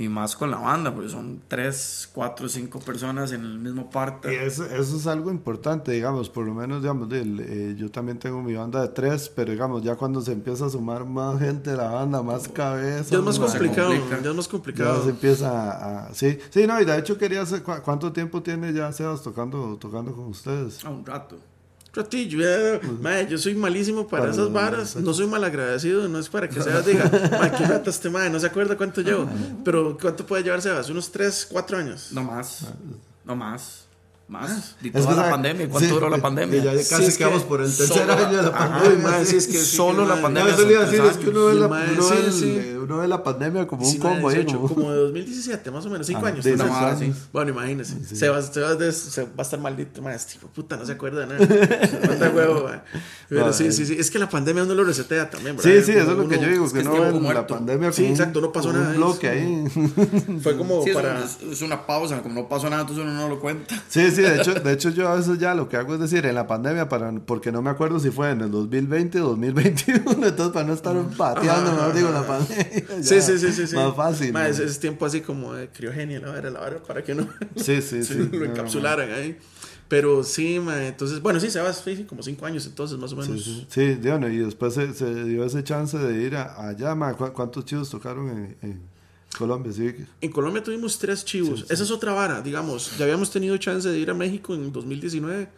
[0.00, 3.92] Y más con la banda, porque son tres, cuatro, cinco personas en el mismo Y
[3.92, 4.46] parte.
[4.46, 8.40] eso, eso es algo importante, digamos, por lo menos, digamos, del, eh, yo también tengo
[8.40, 11.76] mi banda de tres, pero digamos, ya cuando se empieza a sumar más gente de
[11.78, 13.10] la banda, más cabeza.
[13.10, 13.88] Ya es más complicado.
[13.90, 14.22] complica.
[14.22, 15.02] Ya es más Ya complicado.
[15.02, 18.40] se empieza a, a- sí, sí, no, y de hecho quería hacer, ¿cu- ¿cuánto tiempo
[18.40, 20.84] tiene ya Sebas tocando, tocando con ustedes?
[20.84, 21.38] A un rato.
[21.92, 26.28] Ratillo, ya, mae, yo soy malísimo para, Para esas varas, no soy malagradecido, no es
[26.28, 29.28] para que Sebas diga, mae, qué rata este mae, no se acuerda cuánto llevo,
[29.64, 30.90] pero ¿cuánto puede llevar Sebas?
[30.90, 32.12] ¿Unos 3, 4 años?
[32.12, 32.66] No más.
[33.24, 33.87] No más.
[34.28, 34.76] Más.
[34.82, 35.68] Y Es toda que, la pandemia.
[35.70, 36.62] ¿Cuánto Sí, duró la pandemia?
[36.62, 39.08] ya Sí, casi es que quedamos por el tercer solo- año de la Ajá, pandemia.
[39.08, 39.30] mae, sí.
[39.30, 40.50] sí, es que sí, Solo la pandemia.
[40.52, 42.76] No, eso le iba a decir, es que uno ve, la, uno, sí, ve sí.
[42.78, 44.42] uno ve la pandemia como un Sí, combo mae, ahí.
[44.44, 46.44] 18, como- como de 2017, más o menos, 5 Ah, años.
[46.46, 47.16] años.
[47.32, 50.84] Bueno, imagínese, Sebas, Sebas de- se va a estar maldito, este hijo de puta, no
[50.84, 51.98] se acuerda de nada.
[52.06, 52.68] Manda huevo.
[53.30, 55.70] Pero sí, sí, sí, es que la pandemia uno lo resetea también, ¿verdad?
[55.70, 57.92] Sí, sí, eso es lo que yo digo, es que es no ven la pandemia
[57.92, 59.64] Sí, exacto, no pasó nada, Un es- bloque ahí.
[60.42, 61.24] Fue como Sí, es, para...
[61.24, 62.20] es- es una pausa.
[62.22, 63.74] Como no pasó nada, entonces uno no lo cuenta.
[63.88, 66.24] Sí, sí, de hecho, de hecho yo a veces ya lo que hago es decir,
[66.26, 70.02] en la pandemia, para, porque no me acuerdo si fue en el 2020 o 2021,
[70.26, 72.66] entonces para no estar pateando, mejor digo la pandemia.
[73.02, 73.74] Sí, ya, sí, sí, sí, sí.
[73.76, 74.32] Más fácil.
[74.32, 74.46] Ma, ¿no?
[74.48, 77.80] es, es tiempo así como de criogenia, la vara, la vara, para que no Sí,
[77.82, 78.14] sí, sí.
[78.32, 79.38] lo no, encapsularan ahí.
[79.88, 83.16] Pero sí, ma, entonces, bueno, sí, se va sí, como cinco años entonces, más o
[83.16, 83.42] menos.
[83.42, 86.94] Sí, sí, sí, bueno, y después se, se dio ese chance de ir a- allá,
[86.94, 88.80] ma, ¿cu- ¿cuántos chivos tocaron en, en
[89.36, 89.72] Colombia?
[89.72, 91.66] Sí, En Colombia tuvimos tres chivos.
[91.68, 92.96] Esa es otra vara, digamos.
[92.98, 95.48] Ya habíamos tenido chance de ir a México en 2019,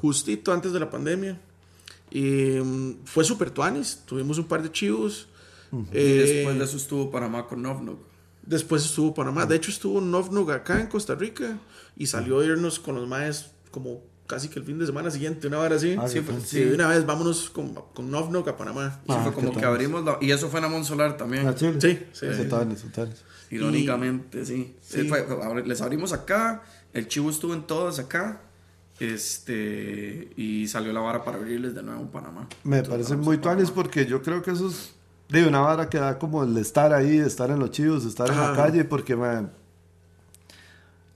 [0.00, 1.38] justito antes de la pandemia.
[2.10, 4.02] Y mm, fue super tuanis.
[4.06, 5.28] Tuvimos un par de chivos.
[5.72, 8.00] Y Eh, después de eso estuvo Panamá con Novnok.
[8.42, 9.44] Después estuvo Panamá.
[9.44, 11.58] De hecho, estuvo Novnug acá en Costa Rica.
[11.96, 15.48] Y salió a irnos con los maes como casi que el fin de semana siguiente,
[15.48, 15.96] una hora así.
[15.98, 19.00] Ah, sí, pues, sí, de una vez vámonos con, con Novnug a Panamá.
[19.08, 19.70] Ah, fue como que tal.
[19.70, 20.18] abrimos la...
[20.20, 21.48] Y eso fue en Amon Solar también.
[21.48, 21.80] ¿A Chile?
[21.80, 22.44] Sí, sí, sí.
[22.44, 23.24] Totales, totales.
[23.50, 24.76] Irónicamente, sí.
[25.08, 25.26] Fue-
[25.66, 26.62] les abrimos acá,
[26.92, 28.42] el chivo estuvo en todas acá,
[29.00, 32.48] este, y salió la vara para abrirles de nuevo en Panamá.
[32.64, 33.70] Me Entonces, parece vamos muy Panamá.
[33.74, 34.92] porque yo creo que eso es
[35.28, 38.36] de una vara que da como el estar ahí, estar en los chivos, estar en
[38.36, 38.56] la Ajá.
[38.64, 39.52] calle, porque, man,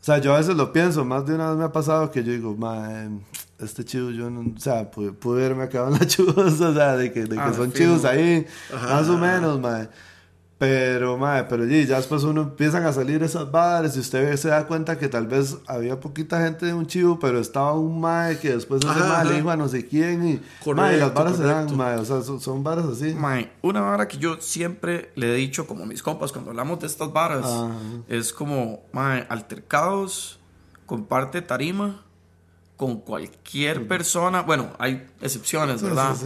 [0.02, 2.24] o sea, yo a veces lo pienso, más de una vez me ha pasado que
[2.24, 3.20] yo digo, man,
[3.60, 6.96] este chivo yo no, o sea, pude, pude haberme quedado en la chuvosa, o sea,
[6.96, 8.94] de que, de que Ah, son chivos ahí, Ajá.
[8.96, 9.88] más o menos, man.
[10.62, 14.46] Pero, mae, pero sí, ya después uno empiezan a salir esas bares y usted se
[14.46, 18.38] da cuenta que tal vez había poquita gente de un chivo, pero estaba un mae
[18.38, 21.36] que después ese mae le dijo a no sé quién y, Correcto, mae, las baras
[21.36, 21.74] se dan, correcto.
[21.74, 23.12] mae, o sea, son, son así.
[23.12, 26.78] Mae, una vara que yo siempre le he dicho como a mis compas cuando hablamos
[26.78, 27.74] de estas varas Ajá.
[28.06, 30.38] es como, mae, altercados,
[30.86, 32.04] comparte tarima
[32.76, 34.42] con cualquier persona.
[34.42, 36.16] Bueno, hay excepciones, ¿verdad?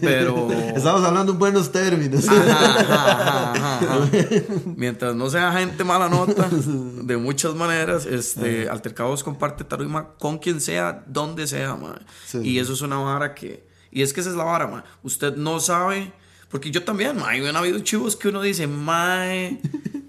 [0.00, 0.50] Pero...
[0.76, 2.28] Estamos hablando en buenos términos.
[2.28, 4.10] Ajá, ajá, ajá, ajá.
[4.76, 6.48] Mientras no sea gente mala nota,
[7.02, 11.76] de muchas maneras, este, altercados comparte tarima con quien sea, donde sea.
[12.26, 12.38] Sí.
[12.42, 13.66] Y eso es una vara que.
[13.90, 14.82] Y es que esa es la vara, mae.
[15.02, 16.12] Usted no sabe.
[16.50, 17.46] Porque yo también, mae.
[17.48, 19.60] Han habido chivos que uno dice, mae.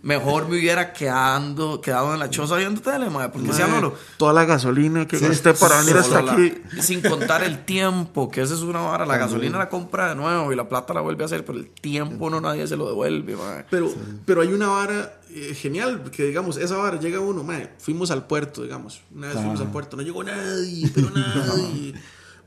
[0.07, 4.31] Mejor me hubiera quedando, quedado en la choza viendo tele, mae, porque sea no Toda
[4.31, 6.53] la gasolina que gasté para venir hasta Solo la- aquí.
[6.79, 9.05] sin contar el tiempo, que esa es una vara.
[9.05, 11.67] La gasolina la compra de nuevo y la plata la vuelve a hacer, pero el
[11.69, 13.35] tiempo no nadie se lo devuelve.
[13.69, 13.91] Pero,
[14.25, 18.25] pero hay una vara eh, genial, que digamos, esa vara llega uno, mae, fuimos al
[18.27, 21.93] puerto, digamos, una vez fuimos al puerto, no llegó nadie, pero nadie.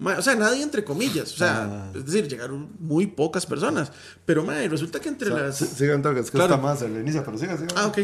[0.01, 3.93] Mae, o sea, nadie entre comillas, o sea, es decir, llegaron muy pocas personas,
[4.25, 5.59] pero mae, resulta que entre las...
[5.59, 6.55] Sí, Sigan toques, es que Claro.
[6.55, 7.77] está más, se reinicia, pero sigan, sigan.
[7.77, 7.99] Ah, ok.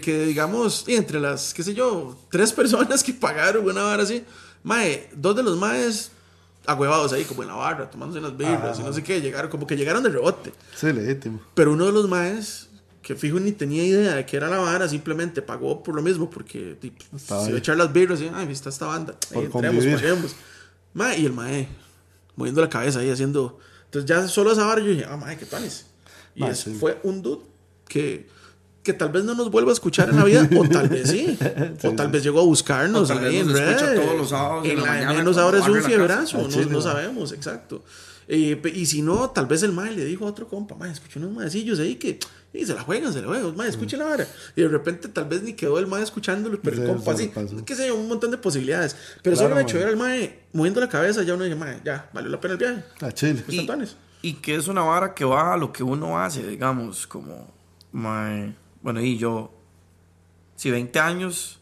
[0.00, 4.24] Que digamos, y entre las, qué sé yo, tres personas que pagaron una vara así,
[4.62, 6.10] mae, dos de los maes
[6.66, 9.66] agüevados ahí, como en la barra, tomándose unas birras y no sé qué, llegaron, como
[9.66, 10.52] que llegaron de rebote.
[10.74, 11.40] Sí, legítimo.
[11.54, 12.68] Pero uno de los maes,
[13.02, 16.30] que fijo ni tenía idea de que era la vara, simplemente pagó por lo mismo,
[16.30, 19.84] porque tipo, se iba a echar las birras y, ay, está esta banda, ahí entremos,
[19.84, 20.34] paguemos.
[20.96, 21.68] Mae, y el mae,
[22.36, 23.58] moviendo la cabeza ahí, haciendo.
[23.84, 25.84] Entonces, ya solo esa vara, yo dije, ah, mae, qué panes.
[26.34, 26.74] Y Mae, sí.
[26.74, 27.42] fue un dude
[27.86, 28.26] que,
[28.82, 31.38] que tal vez no nos vuelva a escuchar en la vida, o tal vez sí.
[31.84, 34.28] o tal vez llegó a buscarnos O tal vez ahí en nos escucha todos los
[34.30, 37.84] sábados en En la mañana menos ahora es un fiebrazo, no, no sabemos, exacto.
[38.26, 41.18] Eh, y si no, tal vez el mae le dijo a otro compa, mae, escuché
[41.18, 42.18] unos maecillos ahí que
[42.58, 44.26] y se la juegan, se la juegan, mae, escuchen la vara.
[44.54, 47.32] Y de repente tal vez ni quedó el mae escuchándolo, pero el Sí, compa se
[47.32, 48.96] así, qué sé yo, un montón de posibilidades.
[49.22, 51.56] Pero Claro, solo el hecho de ver al mae moviendo la cabeza, ya uno dice,
[51.56, 52.84] mae, ya, valió la pena el viaje.
[53.00, 53.42] A Chile.
[53.44, 53.96] Pues tantones.
[54.22, 57.52] Y que es una vara que va a lo que uno hace, digamos, como,
[57.92, 59.52] mae, bueno, y yo,
[60.56, 61.60] si 20 años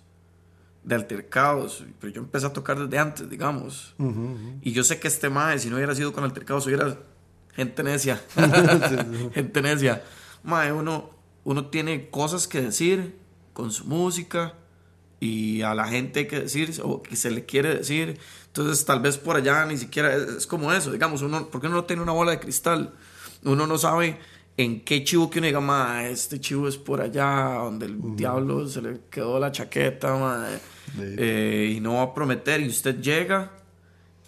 [0.85, 3.95] de altercados, pero yo empecé a tocar desde antes, digamos,
[4.61, 6.99] y yo sé que este mae, si no hubiera sido con altercados, hubiera
[7.55, 8.21] gente necia,
[9.35, 10.03] gente necia,
[10.45, 11.11] mae, uno,
[11.43, 13.17] uno tiene cosas que decir
[13.53, 14.55] con su música,
[15.25, 18.19] y a la gente hay que decir o que se le quiere decir.
[18.47, 21.77] Entonces, tal vez por allá ni siquiera es, es como eso, digamos, uno, porque uno
[21.77, 22.93] no tiene una bola de cristal,
[23.43, 24.19] uno no sabe
[24.57, 28.69] en qué chivo que uno diga, ma, este chivo es por allá, donde el diablo
[28.69, 30.47] se le quedó la chaqueta, ma,
[30.99, 33.51] eh, y no va a prometer, y usted llega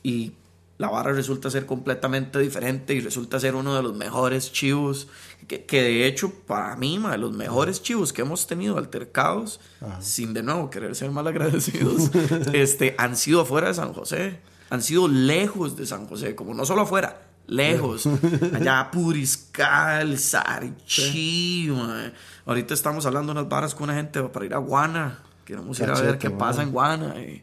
[0.03, 0.33] y
[0.79, 5.09] la vara resulta ser completamente diferente y resulta ser uno de los mejores chivos,
[5.47, 9.61] que, que de hecho para mí, ma, los mejores chivos que hemos tenido altercados,
[10.01, 12.11] sin de nuevo querer ser mal agradecidos,
[12.53, 16.65] este, han sido afuera de San José, han sido lejos de San José, como no
[16.67, 18.07] solo afuera, lejos,
[18.53, 22.13] allá Puriscal, Sarichi, ma.
[22.45, 26.01] ahorita estamos hablando unas varas con una gente para ir a Guana, queremos ir a
[26.01, 27.15] ver qué pasa en Guana.
[27.21, 27.43] y-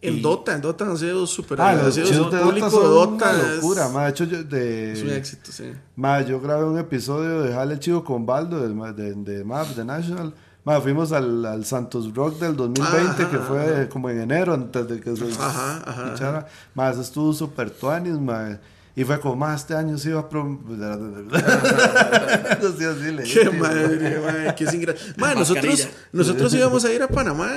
[0.00, 2.10] En Y- Dota, en Dota han sido súper Ah, los agradecidos.
[2.10, 4.04] chivos de El público Dota de son Dota una es- locura, ma.
[4.04, 4.92] De hecho, yo, de...
[4.92, 5.72] es un éxito, sí.
[5.96, 9.68] Ma, yo grabé un episodio de Jale Chivo con Baldo de, ma- de, de MAP,
[9.74, 10.32] de National.
[10.64, 14.86] Ma, fuimos al, al Santos Rock del 2020, Ajá, que fue como en enero, antes
[14.86, 16.46] de que se Ajá, ajá.
[16.74, 18.56] Ma, eso estuvo súper tuanis, ma.
[18.94, 20.28] Y fue como, más este año sí iba a...
[20.28, 20.58] Prom...
[21.32, 23.52] así, así, Qué legítimo.
[23.52, 24.80] madre, madre, qué sin
[25.16, 25.88] Madre, nosotros, mascarilla.
[26.12, 27.48] nosotros íbamos a ir a Panamá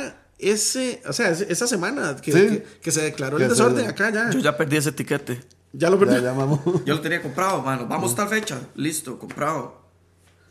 [0.42, 2.40] ese, o sea, ese- esa semana que, Sí.
[2.48, 4.30] que, que se declaró el desorden acá ya.
[4.32, 5.42] Yo ya perdí ese tiquete.
[5.74, 6.24] Ya lo Ya, perdí.
[6.24, 6.62] ya, mamó.
[6.86, 7.88] Yo lo tenía comprado, mano.
[7.88, 8.60] Vamos tal fecha.
[8.76, 9.82] Listo, comprado.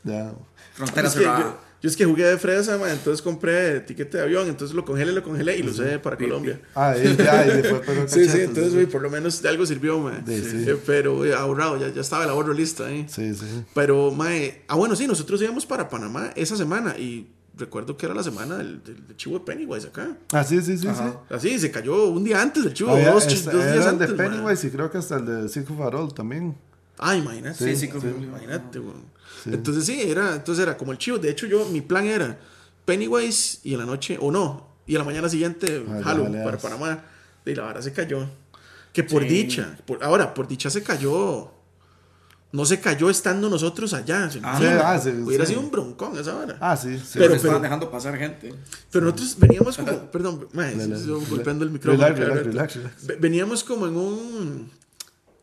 [0.04, 0.32] Ya.
[0.74, 1.40] Frontera Es que cerrada.
[1.40, 4.84] yo, yo es que jugué de fresa, man, entonces compré tiquete de avión, entonces lo
[4.84, 6.58] congelé, lo congelé y lo usé para Colombia.
[6.74, 9.98] Ah, y ya, y pero Sí, sí, entonces güey, por lo menos de algo sirvió,
[9.98, 10.24] man.
[10.26, 10.64] Sí, sí.
[10.70, 13.04] Eh, pero güey, ahorrado, ya, ya estaba el ahorro listo ahí.
[13.10, 13.64] Sí, sí.
[13.74, 18.14] Pero, mae, ah, bueno, sí, nosotros íbamos para Panamá esa semana y recuerdo que era
[18.14, 20.16] la semana del, del, del chivo de Pennywise acá.
[20.32, 21.02] Ah, sí, sí, sí, sí.
[21.30, 24.04] Así, se cayó un día antes del chivo, dos, este, dos días era el de
[24.06, 24.12] antes.
[24.18, 26.56] Pennywise y creo que hasta el de Circo Farol también.
[26.98, 27.56] Ah, imagínate.
[27.76, 29.04] Sí, sí, imagínate, weón.
[29.46, 31.18] Entonces sí, era, entonces era como el chivo.
[31.18, 32.38] De hecho, yo, mi plan era
[32.84, 36.42] Pennywise y en la noche, o no, y a la mañana siguiente, Ah, ya, Halloween
[36.44, 36.58] para.
[36.58, 37.04] Panamá.
[37.46, 38.26] Y la vara se cayó.
[38.92, 39.28] Que por Sí.
[39.28, 41.50] dicha, por- ahora, por dicha se cayó.
[42.52, 44.28] No se cayó estando nosotros allá.
[44.28, 45.52] ¿se Ah, sí, ah, sí, Hubiera sí.
[45.52, 46.56] sido un broncón esa vara.
[46.60, 47.04] Ah, sí, sí.
[47.14, 48.52] Pero- Pero, estaban dejando pasar gente.
[48.90, 50.74] Pero nosotros veníamos como, perdón, mae,
[51.28, 52.02] golpeando el micrófono.
[52.08, 53.06] relax, relax, relax, relax.
[53.06, 54.70] Ve- Veníamos como en un,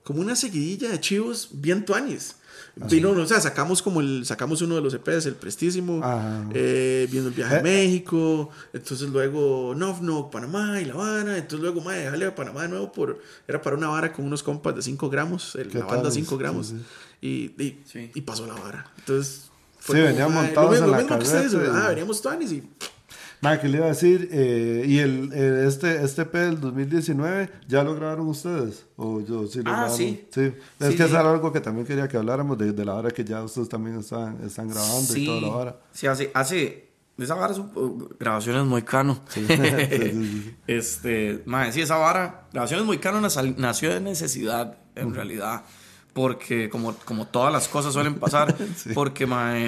[0.03, 2.35] como una seguidilla de chivos bien tuanis.
[2.81, 6.43] Ah, Vino, o sea, sacamos como el, sacamos uno de los EPs, el Prestísimo, Ajá.
[6.53, 7.63] eh, viendo el viaje a Eh.
[7.63, 12.69] México, entonces luego Novno, Panamá y La Habana, entonces luego, mae, dejarle a Panamá de
[12.69, 15.85] nuevo por, era para una vara con unos compas de 5 gramos, el- ¿Qué la
[15.85, 16.11] banda tal?
[16.11, 16.75] 5 Sí, gramos, sí.
[17.21, 17.27] Y,
[17.63, 18.11] y, Sí.
[18.13, 18.91] y pasó la vara.
[18.99, 19.43] Entonces,
[19.79, 22.21] Sí, venían mae, montados lo mismo, en la lo mismo que ustedes, y- ah, veníamos
[22.21, 22.63] tuanis y
[23.41, 24.30] Ma, ¿qué le iba a decir?
[24.32, 28.86] Eh, ¿Y el, el- este, este P del 2019 ya lo grabaron ustedes?
[28.95, 29.97] ¿O yo sí lo Ah, grabaron?
[29.97, 30.26] sí.
[30.32, 31.04] Es Sí, que sí.
[31.04, 33.69] eso era algo que también quería que habláramos de, de la hora que ya ustedes
[33.69, 35.76] también están, están grabando y toda la hora.
[35.91, 39.19] Sí, hace, hace esa vara es un po- grabaciones muy cano.
[39.30, 40.56] sí, sí.
[40.67, 45.63] Este, mae, sí, esa vara, grabaciones muy cano nació de necesidad, en realidad.
[46.13, 48.56] Porque como, como todas las cosas suelen pasar,
[48.95, 49.28] porque,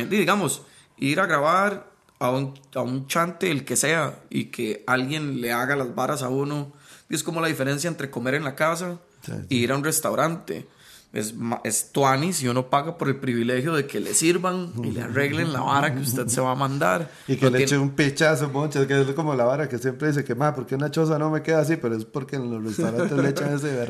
[0.09, 0.63] di- digamos,
[0.97, 1.87] ir a grabar
[2.19, 6.21] a un, a un chante, el que sea, y que alguien le haga las varas
[6.21, 6.73] a uno.
[7.09, 9.83] Y es como la diferencia entre comer en la casa Sí, y ir a un
[9.83, 10.67] restaurante.
[11.11, 15.01] Es, es tuanis y uno paga por el privilegio de que le sirvan y le
[15.01, 17.09] arreglen la vara que usted se va a mandar.
[17.27, 19.79] Y que No le tiene- eche un pichazo, monchas, que es como la vara que
[19.79, 21.77] siempre dice que, ma, ¿por qué una choza no me queda así?
[21.77, 23.85] Pero es porque en los restaurantes le echan ese a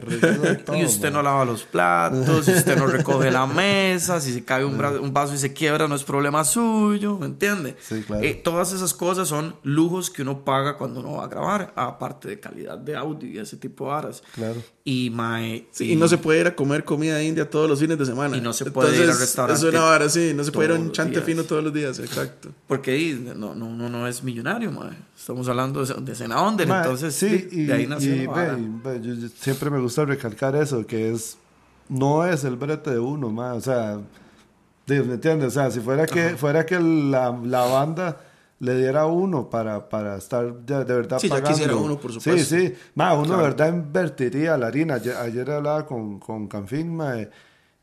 [0.65, 0.77] todo.
[0.77, 1.17] y usted ma.
[1.17, 4.97] no lava los platos, y usted no recoge la mesa, si se cae un, bra-
[5.01, 7.75] un vaso y se quiebra no es problema suyo, ¿me entiende?
[7.81, 8.23] Sí, claro.
[8.23, 12.29] Eh, todas esas cosas son lujos que uno paga cuando uno va a grabar, aparte
[12.29, 14.23] de calidad de audio y ese tipo de varas.
[14.35, 14.61] Claro.
[14.91, 17.97] Y, mae, Sí, y no se puede ir a comer comida india todos los fines
[17.99, 18.35] de semana.
[18.35, 20.33] Y no se puede ir al restaurante Es una vara, sí.
[20.35, 21.25] No se puede ir a un chante días.
[21.25, 22.49] fino todos los días, exacto.
[22.65, 24.97] Porque no, no, uno no es millonario, mae.
[25.15, 28.47] Estamos hablando de, cena under, entonces sí, de, y, de ahí nació y la ve,
[28.47, 28.57] vara.
[28.57, 31.37] y ve, yo- yo siempre me gusta recalcar eso, que es,
[31.87, 33.99] no es el brete de uno, ma, o sea,
[34.87, 35.49] ¿me entiendes?
[35.49, 38.21] O sea, si fuera que, fuera que la, la banda
[38.59, 41.49] le diera uno para, para estar de, de verdad Sí, ya pagando.
[41.55, 42.55] quisiera uno, por supuesto.
[42.55, 43.37] Sí, sí, ma, uno Claro.
[43.43, 44.95] de verdad invertiría la harina.
[44.95, 47.13] Ayer, ayer hablaba con, con Canfín, ma,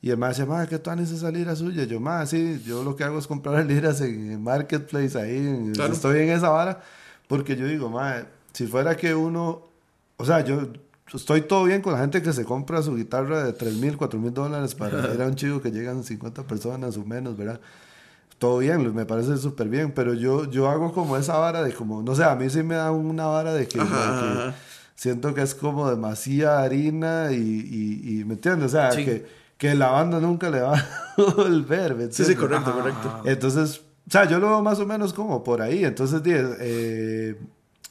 [0.02, 1.84] y el ma decía, ma, ¿qué tú haces esa lira suya?
[1.84, 5.94] Yo, ma, sí, yo lo que hago es comprar liras en Marketplace ahí, en- Claro.
[5.94, 6.82] estoy en esa vara,
[7.26, 9.62] porque yo digo, ma, si fuera que uno,
[10.18, 10.68] o sea, yo
[11.14, 14.18] estoy todo bien con la gente que se compra su guitarra de 3 mil, 4
[14.20, 17.60] mil dólares para ir a un chico que llegan 50 personas o menos, ¿verdad?
[18.38, 22.02] Todo bien, me parece súper bien, pero yo, yo hago como esa vara de como,
[22.02, 24.52] no sé, a mí sí me da una vara de que, de que
[24.94, 28.66] siento que es como demasiada harina y, y, y ¿me entiendes?
[28.66, 29.04] O sea, Sí.
[29.06, 30.84] que, que la banda nunca le va a
[31.36, 32.36] volver, ¿me Sí, sí, entiendes?
[32.38, 33.08] correcto, Ajá, correcto.
[33.08, 33.22] ajá.
[33.24, 35.84] Entonces, o sea, yo lo veo más o menos como por ahí.
[35.84, 37.40] Entonces, eh,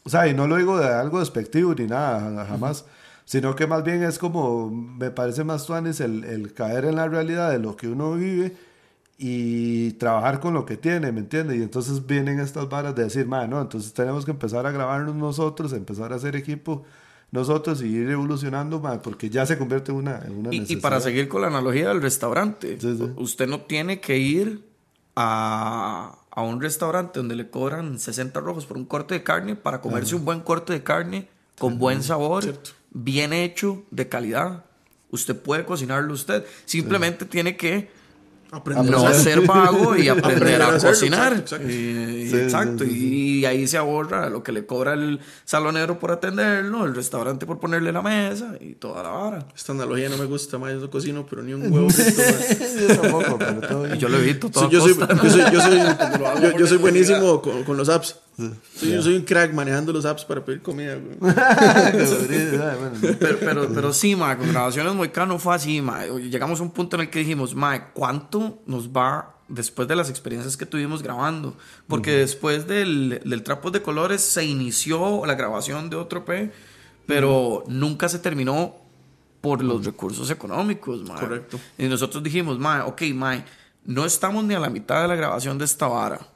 [0.03, 2.85] o sea, y no lo digo de algo despectivo ni nada, jamás.
[3.25, 7.07] Sino que más bien es como, me parece más tuanis el, el caer en la
[7.07, 8.55] realidad de lo que uno vive
[9.17, 11.57] y trabajar con lo que tiene, ¿me entiendes?
[11.57, 15.15] Y entonces vienen estas varas de decir, man, no, entonces tenemos que empezar a grabarnos
[15.15, 16.83] nosotros, empezar a hacer equipo
[17.31, 20.59] nosotros y ir evolucionando, man, porque ya se convierte en una, en una Y, y
[20.59, 20.81] necesidad.
[20.81, 23.03] para seguir con la analogía del restaurante, Sí, sí.
[23.17, 24.63] usted no tiene que ir
[25.15, 29.81] a, a un restaurante donde le cobran 60 rojos por un corte de carne para
[29.81, 32.71] comerse un buen corte de carne con buen sabor, Cierto.
[32.91, 34.65] bien hecho, de calidad.
[35.09, 36.43] Usted puede cocinarlo usted.
[36.65, 37.89] Simplemente tiene que
[38.59, 41.33] Aprender no a ser vago y aprender Aprender a a hacerlo, cocinar.
[41.33, 41.71] exacto, exacto.
[41.71, 42.83] Y- Sí, exacto.
[42.83, 46.95] sí, sí, Y ahí se ahorra lo que le cobra el salonero por atenderlo, el
[46.95, 49.47] restaurante por ponerle la mesa y toda la vara.
[49.55, 51.87] Esta analogía no me gusta, más yo no cocino, pero ni un huevo.
[51.89, 53.95] yo tampoco, pero todo bien.
[53.95, 54.65] Y yo lo evito todo.
[54.65, 55.77] Sí, yo, soy, yo, soy, yo, soy,
[56.19, 56.79] lo hago yo- por yo soy necesidad.
[56.79, 58.15] buenísimo con, con los apps.
[58.37, 60.97] Sí, Yo soy un crack manejando los apps para pedir comida.
[63.19, 66.05] Pero, pero, pero sí, ma, con grabaciones Moicano fue así, ma.
[66.05, 70.09] Llegamos a un punto en el que dijimos, ma, ¿cuánto nos va después de las
[70.09, 71.55] experiencias que tuvimos grabando?
[71.87, 76.51] Porque después del, del Trapos de Colores se inició la grabación de otro P,
[77.05, 78.75] pero nunca se terminó
[79.41, 81.15] por los recursos económicos, ma.
[81.15, 81.59] Correcto.
[81.77, 83.43] Y nosotros dijimos, ma, ok, ma,
[83.85, 86.34] no estamos ni a la mitad de la grabación de esta vara.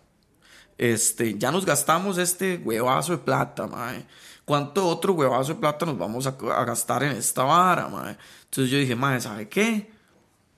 [0.79, 4.05] Este, ya nos gastamos este huevazo de plata, mae.
[4.45, 8.15] ¿Cuánto otro huevazo de plata nos vamos a, a gastar en esta vara, mae?
[8.45, 9.91] Entonces yo dije, mae, ¿sabe qué?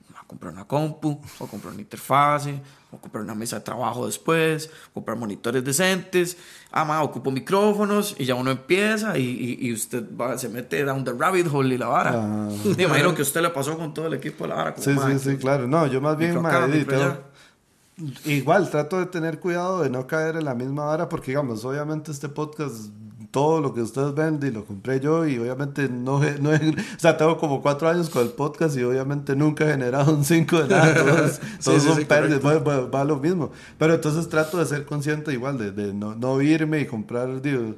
[0.08, 3.56] Voy a comprar una compu, voy a comprar una interfase, voy a comprar una mesa
[3.56, 6.36] de trabajo después, voy a comprar monitores decentes,
[6.70, 10.84] ah, mae, ocupo micrófonos y ya uno empieza y, y- y usted va- se mete
[10.84, 12.12] down the rabbit hole y la vara.
[12.14, 12.48] Ah.
[12.76, 14.72] Me imagino que usted le pasó con todo el equipo de la vara.
[14.74, 15.66] como, Sí, mae, sí, sí, claro.
[15.66, 17.18] No, yo más bien, micro acá, madre, micro allá.
[18.24, 22.10] Igual trato de tener cuidado de no caer en la misma vara, porque digamos, obviamente
[22.10, 22.90] este podcast,
[23.30, 26.98] todo lo que ustedes ven, y lo compré yo, y obviamente no, he- no o
[26.98, 30.62] sea, tengo como cuatro años con el podcast y obviamente nunca he generado un 5
[30.64, 33.50] de nada, todos, todos sí, son sí, pérdidas, va, va- va lo mismo.
[33.78, 37.74] Pero entonces trato de ser consciente igual, de, de no, no irme y comprar, digo,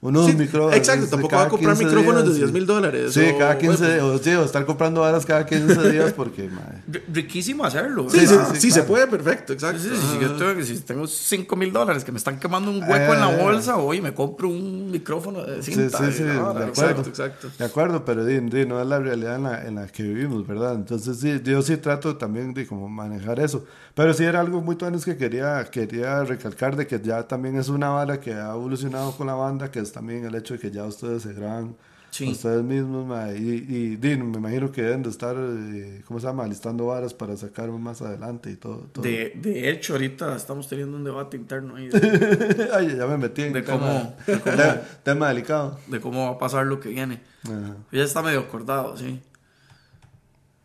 [0.00, 0.76] unos Sí, micrófonos.
[0.76, 3.12] exacto, de tampoco va a comprar 15 micrófonos de días, 10 mil dólares.
[3.12, 6.48] Sí, o, cada 15 bueno, o, sí, o estar comprando varas cada 15 días porque,
[6.48, 6.82] madre.
[7.12, 8.08] Riquísimo hacerlo.
[8.08, 8.86] Sí, sí, Sí, sí, sí, se claro.
[8.88, 9.80] puede, perfecto, exacto.
[9.82, 12.80] Sí, sí, si yo tengo, si tengo 5 mil dólares que me están quemando un
[12.82, 13.42] hueco en la Eh.
[13.42, 15.98] bolsa, hoy me compro un micrófono de Sí, cinta.
[15.98, 16.64] sí, sí, la de acuerdo.
[16.68, 17.48] Exacto, exacto.
[17.58, 20.46] De acuerdo, pero di, di, no es la realidad en la, en la que vivimos,
[20.46, 20.74] ¿verdad?
[20.76, 23.64] Entonces, sí, yo sí trato también de como manejar eso.
[23.94, 27.68] Pero sí era algo muy tuanes que quería, quería recalcar de que ya también es
[27.68, 30.70] una vara que ha evolucionado con la banda, que es también el hecho de que
[30.70, 31.76] ya ustedes se graban
[32.10, 32.30] Sí.
[32.30, 36.26] ustedes mismos, ma, y, y di, me imagino que deben de estar, eh, ¿cómo se
[36.26, 36.46] llama?
[36.46, 38.78] Listando varas para sacar más adelante y todo.
[38.92, 39.02] todo.
[39.04, 43.42] De, de hecho, ahorita estamos teniendo un debate interno ahí de, Ay, ya me metí
[43.42, 45.78] en De cómo- de cómo- tema, tema delicado.
[45.86, 47.20] de cómo va a pasar lo que viene.
[47.44, 47.76] Ajá.
[47.92, 49.20] Ya está medio acordado, sí.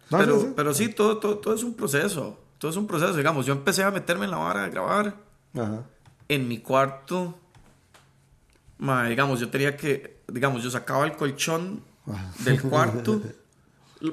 [0.09, 0.53] No, pero, sí, sí.
[0.55, 2.39] pero sí, todo, todo, todo es un proceso.
[2.57, 3.15] Todo es un proceso.
[3.17, 5.15] Digamos, yo empecé a meterme en la vara de grabar
[5.55, 5.83] Ajá.
[6.29, 7.37] En mi cuarto,
[8.83, 11.81] ma, digamos, yo tenía que, digamos, yo sacaba el colchón
[12.39, 13.21] del cuarto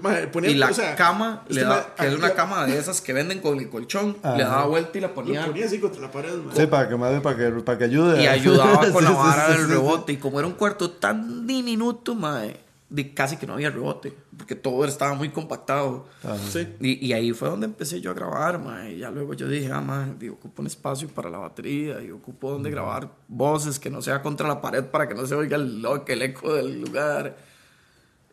[0.03, 2.79] Mae, ponía- y la o sea, cama, le da- mae- que es una cama de
[2.79, 4.37] esas que venden con el colchón, Ajá.
[4.37, 6.55] le daba vuelta y la Lo ponía ponía así contra la pared, mae.
[6.57, 8.23] Sí, para que bien para que, para que ayude.
[8.23, 10.13] y ayudaba con la Sí, sí, vara sí, del sí, rebote.
[10.13, 12.57] Y como era un cuarto tan diminuto, mae,
[12.91, 16.09] de casi que no había rebote, porque todo estaba muy compactado.
[16.23, 16.37] Ajá.
[16.39, 16.67] Sí.
[16.81, 18.95] Y, y ahí fue donde empecé yo a grabar, mae.
[18.95, 22.51] Y ya luego yo dije, ah, digo, ocupo un espacio para la batería y ocupo
[22.51, 25.83] donde grabar voces que no sea contra la pared para que no se oiga el,
[26.09, 27.37] el eco del lugar.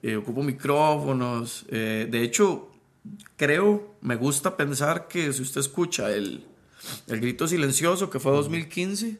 [0.01, 1.65] Eh, ocupo micrófonos.
[1.69, 2.71] eh, de hecho,
[3.35, 6.45] creo, me gusta pensar que si usted escucha el,
[7.07, 9.19] el grito silencioso que fue 2015,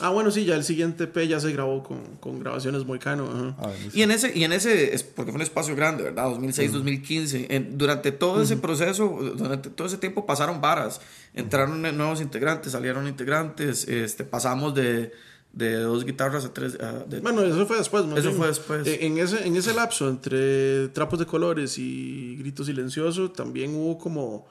[0.00, 3.26] Ah, bueno, sí, ya el siguiente EP ya se grabó con, con grabaciones muy cano.
[3.32, 3.56] ajá.
[3.58, 3.72] Ah.
[3.94, 6.24] Y en ese, y en ese es porque fue un espacio grande, ¿verdad?
[6.24, 7.46] 2006, 2015.
[7.48, 11.00] En- durante todo ese proceso, durante todo ese tiempo pasaron varas.
[11.32, 13.88] Entraron nuevos integrantes, salieron integrantes.
[13.88, 15.12] Este, pasamos de,
[15.54, 16.78] de dos guitarras a tres.
[16.78, 18.04] a- de- Bueno, eso fue después.
[18.04, 18.36] más Eso bien.
[18.38, 18.86] fue después.
[18.86, 23.96] Eh, En ese, en ese lapso entre Trapos de Colores y Grito Silencioso también hubo
[23.96, 24.46] como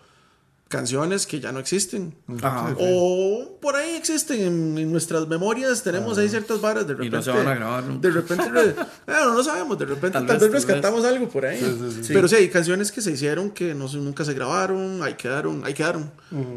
[0.68, 2.16] canciones que ya no existen.
[2.42, 2.76] Ajá.
[2.80, 7.18] O por ahí existen en, en nuestras memorias, tenemos ahí ciertas varas de Y repente.
[7.18, 8.08] no se van a grabar nunca.
[8.08, 11.46] De repente, re- bueno, no sabemos, de repente tal, Tal vez, vez, rescatamos algo por
[11.46, 11.60] ahí.
[11.60, 12.14] sí, sí.
[12.14, 15.74] Pero sí, hay canciones que se hicieron que no, nunca se grabaron, ahí quedaron, ahí
[15.74, 16.12] quedaron.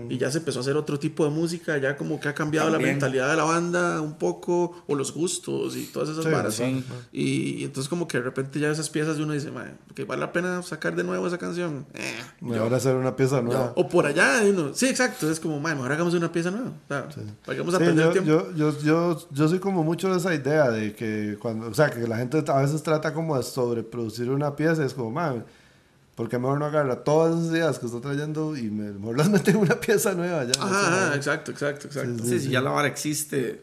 [0.09, 2.69] Y ya se empezó a hacer otro tipo de música, ya como que ha cambiado
[2.71, 6.55] la mentalidad de la banda un poco, o los gustos y todas esas varas.
[6.55, 6.83] sí.
[7.13, 10.05] Y, y entonces como que de repente ya esas piezas de uno dice, "Mae, que
[10.05, 11.87] vale la pena sacar de nuevo esa canción.
[11.95, 13.73] Eh, Mejor hacer una pieza nueva.
[13.77, 16.69] o por allá, y uno, sí, exacto, es como, "Mae, mejor hagamos una pieza nueva.
[16.71, 17.07] O sea,
[17.47, 18.31] vayamos a Sí, perder yo, tiempo.
[18.31, 21.91] yo, yo, yo, yo soy como mucho de esa idea de que cuando, o sea,
[21.91, 25.45] que la gente a veces trata como de sobreproducir una pieza, es como, man,
[26.15, 29.29] ¿por qué mejor no agarra todas esas ideas que está trayendo y me- mejor las
[29.31, 30.53] mete en una pieza nueva ya?
[30.63, 32.23] Ajá, ajá, exacto, exacto, exacto.
[32.25, 33.63] Sí, si ya la vara existe,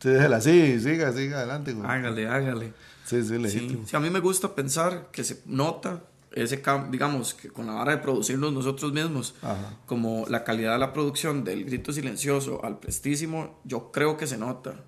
[0.00, 1.72] Sí, déjela así, siga, siga adelante.
[1.72, 1.86] güey.
[1.86, 2.72] hágale, hágale.
[3.04, 3.86] Sí, sí, Sí, legítimo.
[3.86, 6.00] sí, a mí me gusta pensar que se nota
[6.32, 9.76] ese cambio, digamos, que con la vara de producirnos nosotros mismos, Ajá.
[9.86, 14.36] como la calidad de la producción del grito silencioso al prestísimo, yo creo que se
[14.38, 14.84] nota.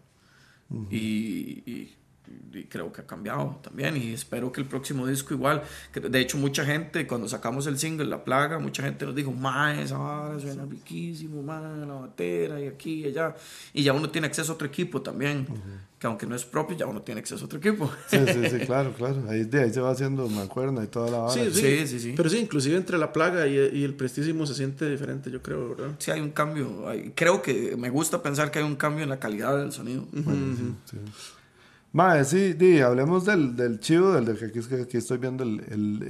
[0.90, 1.96] y, y-
[2.52, 3.96] y creo que ha cambiado también.
[3.96, 5.62] Y espero que el próximo disco igual.
[5.92, 9.32] Que de hecho, mucha gente, cuando sacamos el single La Plaga, mucha gente nos dijo,
[9.32, 13.34] ma, esa vara suena riquísimo, ma, la batera y aquí y allá.
[13.72, 15.46] Y ya uno tiene acceso a otro equipo también.
[15.98, 17.90] Que aunque no es propio, ya uno tiene acceso a otro equipo.
[18.08, 19.22] Sí, sí, sí, claro, claro.
[19.28, 21.34] Ahí, de ahí se va haciendo mancuerna y toda la vara.
[21.34, 22.14] Sí, sí, Sí, sí, sí.
[22.16, 25.76] Pero sí, inclusive entre la plaga y, y el prestísimo se siente diferente, yo creo,
[25.76, 25.94] ¿verdad?
[25.98, 26.88] Sí, hay un cambio.
[26.88, 30.06] hay- creo que me gusta pensar que hay un cambio en la calidad del sonido.
[31.92, 35.60] Mae, sí, di, hablemos del, del chivo, del, del que aquí, aquí estoy viendo el,
[35.70, 36.02] el,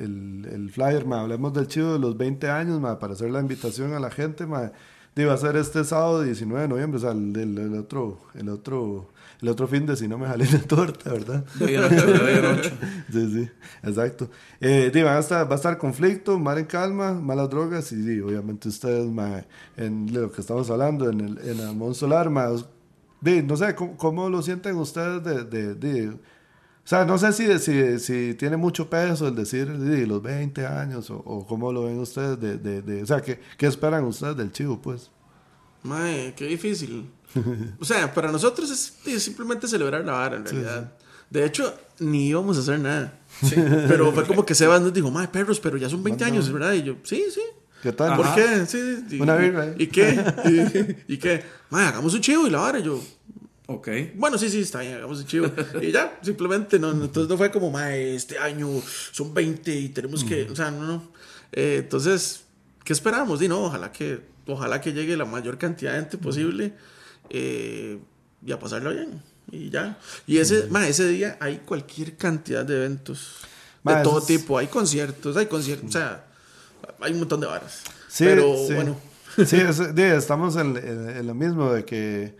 [0.44, 1.20] el, el flyer, mae.
[1.20, 4.46] Hablemos del chivo de los 20 años, mae, para hacer la invitación a la gente,
[4.46, 4.72] mae.
[5.16, 8.48] Di, va a ser este sábado 19 de noviembre, o sea, el, el- otro, el
[8.50, 9.08] otro,
[9.40, 11.44] el otro fin de si no me jalé la torta, ¿verdad?
[13.10, 13.50] Sí, sí,
[13.82, 14.30] exacto.
[14.60, 17.96] Eh, di, van a estar, va a estar conflicto, mar en calma, malas drogas y
[17.96, 19.46] di, obviamente ustedes, mae,
[19.78, 22.54] en lo que estamos hablando, en el, en Mon Solar, mae,
[23.22, 27.58] no sé, ¿cómo, cómo lo sienten ustedes de, de, de- o sea, no sé si,
[27.58, 31.98] si, si tiene mucho peso el decir los 20 años o, o cómo lo ven
[31.98, 35.10] ustedes, de, de, de- o sea, ¿qué, ¿qué esperan ustedes del chivo, pues?
[35.82, 37.08] Mae, qué difícil.
[37.78, 40.92] O sea, para nosotros es, es simplemente celebrar la vara, en realidad.
[41.30, 43.20] De hecho, ni íbamos a hacer nada.
[43.86, 46.72] Pero fue como que Sebas nos dijo, mae, perros, pero ya son 20 años, ¿verdad?
[46.72, 47.40] Y yo, sí, sí.
[47.82, 48.66] ¿Por qué?
[48.66, 49.20] Sí, sí.
[49.20, 49.74] Una y- birra.
[49.78, 50.24] ¿Y qué?
[51.08, 51.42] ¿Y, y qué?
[51.70, 52.78] Mae, hagamos un chivo y la vara.
[52.78, 53.02] Y yo,
[53.66, 53.88] Ok.
[54.16, 55.50] bueno, sí, sí, está bien, hagamos un chivo.
[55.80, 58.68] Y ya, simplemente, no, no, entonces no fue como, mae, este año
[59.12, 61.12] son 20 y tenemos que, o sea, no, no.
[61.52, 62.42] Eh, entonces,
[62.84, 63.40] ¿qué esperamos?
[63.40, 66.72] Di, no, ojalá que, ojalá que llegue la mayor cantidad de gente posible
[67.30, 67.98] eh,
[68.44, 69.22] y a pasarlo bien.
[69.52, 69.98] Y ya.
[70.26, 73.36] Y ese, mae, ese día hay cualquier cantidad de eventos.
[73.82, 74.58] De todo es- tipo.
[74.58, 76.26] Hay conciertos, hay conciertos, o sea,
[77.00, 77.82] hay un montón de varas.
[78.08, 78.74] Sí, Pero sí.
[78.74, 78.96] bueno.
[79.46, 82.34] Sí, es- di, estamos en, en- en lo mismo de que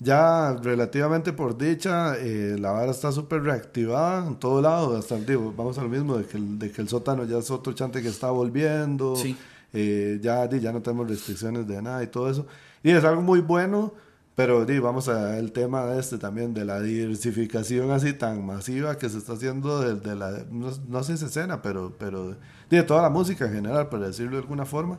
[0.00, 4.96] ya relativamente por dicha eh, la vara está súper reactivada en todo lado.
[4.96, 7.50] Hasta, digo, vamos a lo mismo de que, el, de que el sótano ya es
[7.50, 9.14] otro chante que está volviendo.
[9.16, 9.36] Sí.
[9.72, 12.46] eh, ya, ya no tenemos restricciones de nada y todo eso.
[12.82, 13.94] Y es algo muy bueno.
[14.34, 19.10] Pero di, vamos al tema de este también, de la diversificación así tan masiva que
[19.10, 22.30] se está haciendo de, de la, no, no sé si escena, pero, pero
[22.70, 24.98] di, de toda la música en general, por decirlo de alguna forma.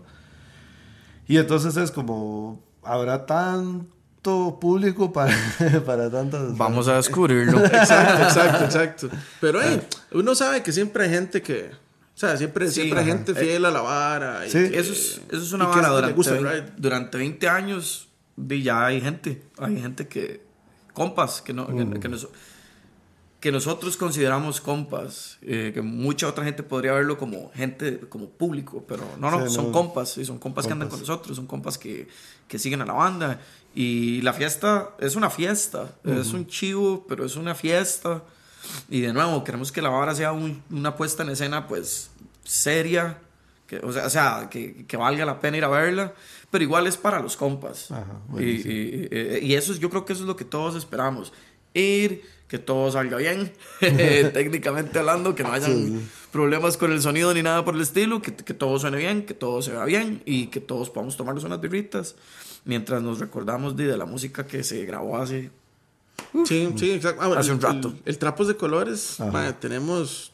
[1.27, 5.33] Y entonces es como, ¿habrá tanto público para,
[5.85, 6.55] para tantas...
[6.57, 7.59] Vamos a descubrirlo.
[7.65, 9.09] Exacto, exacto, exacto.
[9.41, 9.81] Pero hey,
[10.11, 11.71] uno sabe que siempre hay gente que.
[12.15, 14.45] O sea, siempre, Sí, siempre hay gente fiel a la vara.
[14.45, 14.69] y Sí.
[14.69, 16.73] que- Eso es, eso es una vara durante, gusta el 20, ride.
[16.77, 18.09] durante 20 años.
[18.37, 20.41] Ya hay gente, hay gente que,
[20.93, 22.27] compas, que, no, que, que nos-
[23.39, 28.85] que nosotros consideramos compas, eh, que mucha otra gente podría verlo como gente, como público,
[28.87, 29.71] pero no, no, Sí, son no.
[29.73, 32.07] compas, y son compas, que andan con nosotros, son compas que,
[32.47, 33.41] que siguen a la banda.
[33.75, 38.23] Y la fiesta es una fiesta, es un chivo, pero es una fiesta.
[38.87, 42.11] Y de nuevo, queremos que la vara sea un- una puesta en escena, pues,
[42.45, 43.17] seria,
[43.67, 46.13] que, o sea, o sea, que, que valga la pena ir a verla,
[46.53, 47.89] pero igual es para los compas.
[47.89, 49.07] Ajá, y, y-
[49.41, 51.33] y- eso es, yo creo que eso es lo que todos esperamos.
[51.73, 53.51] Ir, que todo salga bien,
[54.33, 56.07] técnicamente hablando, que no hayan Sí, sí.
[56.31, 59.33] problemas con el sonido ni nada por el estilo, que, que todo suene bien, que
[59.33, 62.15] todo se vea bien y que todos podamos tomarnos unas birritas
[62.65, 65.49] mientras nos recordamos de, de la música que se grabó hace
[66.45, 67.21] Sí, sí, exacto.
[67.23, 67.87] Ah, bueno, Hace un rato.
[67.89, 69.17] El, el Trapos de Colores,
[69.59, 70.31] tenemos.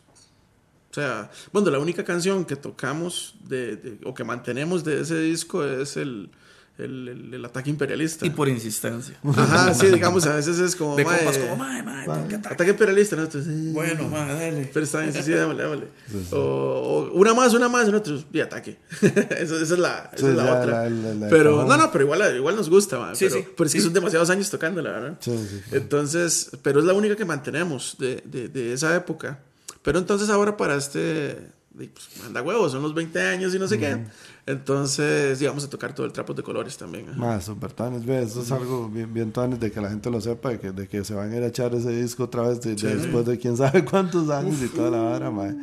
[1.00, 5.64] Sea, bueno, la única canción que tocamos de, de- o que mantenemos de ese disco
[5.64, 6.30] es el,
[6.78, 8.26] el, el- el ataque imperialista.
[8.26, 9.18] y por insistencia.
[9.24, 10.96] Ajá, sí, digamos, a veces es como.
[10.96, 12.54] De mae, compas como, mae, mae, tengo que atacar".
[12.54, 13.46] Ataque imperialista, nosotros.
[13.48, 14.70] eh, Bueno, mae, dale.
[14.74, 15.88] Pero está bien, sí, sí, démosle, démosle.
[16.32, 18.78] O, o una más, una más, y nosotros, y ataque.
[19.02, 20.72] esa, esa es la, esa Sí, es la ya, otra.
[20.84, 23.48] la- la- la- pero, no, no, pero igual, igual nos gusta, man, Sí, pero, sí,
[23.58, 23.84] pero es que sí.
[23.86, 25.18] son demasiados años tocando, la verdad.
[25.20, 25.62] Sí, sí.
[25.74, 29.40] Entonces, pero es la única que mantenemos de, de, de esa época.
[29.82, 31.38] Pero entonces ahora para este,
[31.76, 33.98] pues, manda huevos, son los 20 años y no sé qué.
[34.46, 37.06] Entonces, sí, vamos a tocar todo el trapos de colores también.
[37.18, 40.20] Más super tanes, ve, eso es algo bien, bien tanes de que la gente lo
[40.20, 42.60] sepa, de que, de que se van a ir a echar ese disco otra vez
[42.62, 45.56] de- de después de quién sabe cuántos años y toda la vara, mae.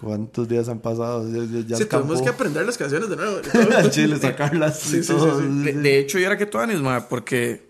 [0.00, 1.28] ¿Cuántos días han pasado?
[1.28, 3.40] Ya, ya, ya Sí, tenemos que aprender las canciones de nuevo.
[3.90, 5.40] chile, sacarlas Sí, y sí, todo.
[5.40, 5.62] sí, sí.
[5.64, 7.67] De, de hecho, yo era que tú mae, porque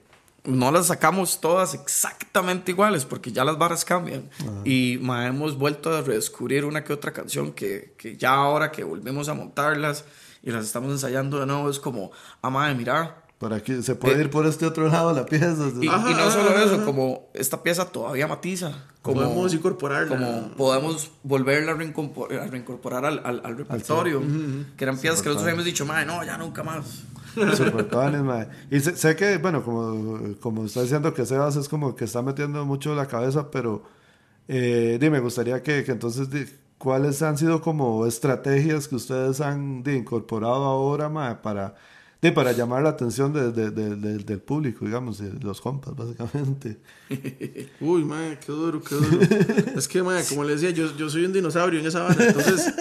[0.48, 4.30] no las sacamos todas exactamente iguales, porque ya las barras cambian.
[4.64, 8.82] Y mae, hemos vuelto a redescubrir una que otra canción que, que ya ahora que
[8.82, 10.04] volvemos a montarlas
[10.42, 12.10] y las estamos ensayando de nuevo, es como,
[12.42, 13.24] ah, mae, mira.
[13.38, 15.54] Por aquí, se puede ir por este otro lado la pieza.
[15.80, 16.84] Y, Ajá, y no solo ajá, eso, ajá.
[16.84, 18.72] como esta pieza todavía matiza.
[19.00, 20.08] Como, Podemos incorporarla.
[20.08, 24.20] Como podemos volverla a reincorporar, a reincorporar al, al, al repertorio.
[24.76, 27.04] Que eran piezas que nosotros habíamos dicho, mae, no, ya nunca más.
[27.56, 28.48] Super tanes, mae.
[28.72, 32.22] Y sé, sé que, bueno, como, como está diciendo que Sebas es como que está
[32.22, 33.84] metiendo mucho la cabeza, pero
[34.48, 36.44] eh, di, me gustaría que, que entonces, di,
[36.76, 41.76] ¿cuáles han sido como estrategias que ustedes han di, incorporado ahora, mae, para,
[42.20, 45.94] di, para llamar la atención de- de- de- de- del público, digamos, de los compas,
[45.94, 46.78] básicamente?
[47.80, 49.18] Uy, madre, qué duro, qué duro.
[49.76, 52.24] es que, madre, como le decía, yo, yo soy un dinosaurio en esa vara.
[52.26, 52.74] Entonces,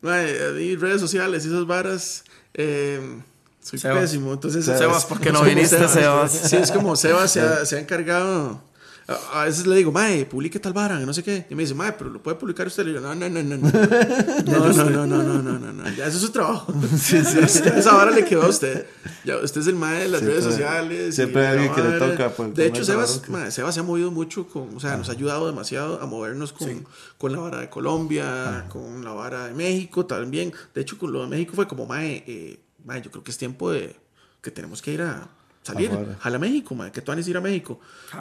[0.00, 2.24] madre, a mí redes sociales y esas varas,
[2.54, 3.20] eh,
[3.62, 4.00] soy Sebas.
[4.00, 4.32] pésimo.
[4.32, 6.32] Entonces, Sebas, es- ¿por qué no viniste, Sebas?
[6.32, 8.62] Sí, es como Sebas se ha, se ha encargado
[9.08, 11.46] a, veces le digo, mae, publique tal vara, no sé qué.
[11.48, 12.84] Y me dice, mae, pero lo puede publicar usted.
[12.84, 13.56] Le digo, no, no, no, no.
[13.56, 15.90] No, no, no, no, no, no, no, no.
[15.96, 16.74] Ya, eso es su trabajo.
[16.94, 17.38] Sí, sí.
[17.38, 18.86] Esa vara le quedó a usted.
[19.24, 21.14] Ya, usted es el mae de las siempre, redes sociales.
[21.14, 22.28] Siempre hay alguien que le toca.
[22.30, 25.12] Pues, de hecho, Sebas, mae, Sebas se ha movido mucho con, o sea, nos ha
[25.12, 26.82] ayudado demasiado a movernos con, sí.
[27.16, 28.68] con la vara de Colombia, ah.
[28.68, 30.52] con la vara de México también.
[30.74, 33.38] De hecho, con lo de México fue como, mae, eh, mae yo creo que es
[33.38, 33.96] tiempo de
[34.42, 35.28] que tenemos que ir a
[35.72, 35.90] salir.
[35.90, 36.16] Afuera.
[36.20, 37.80] Jala México, mae, que tú van a ir a México.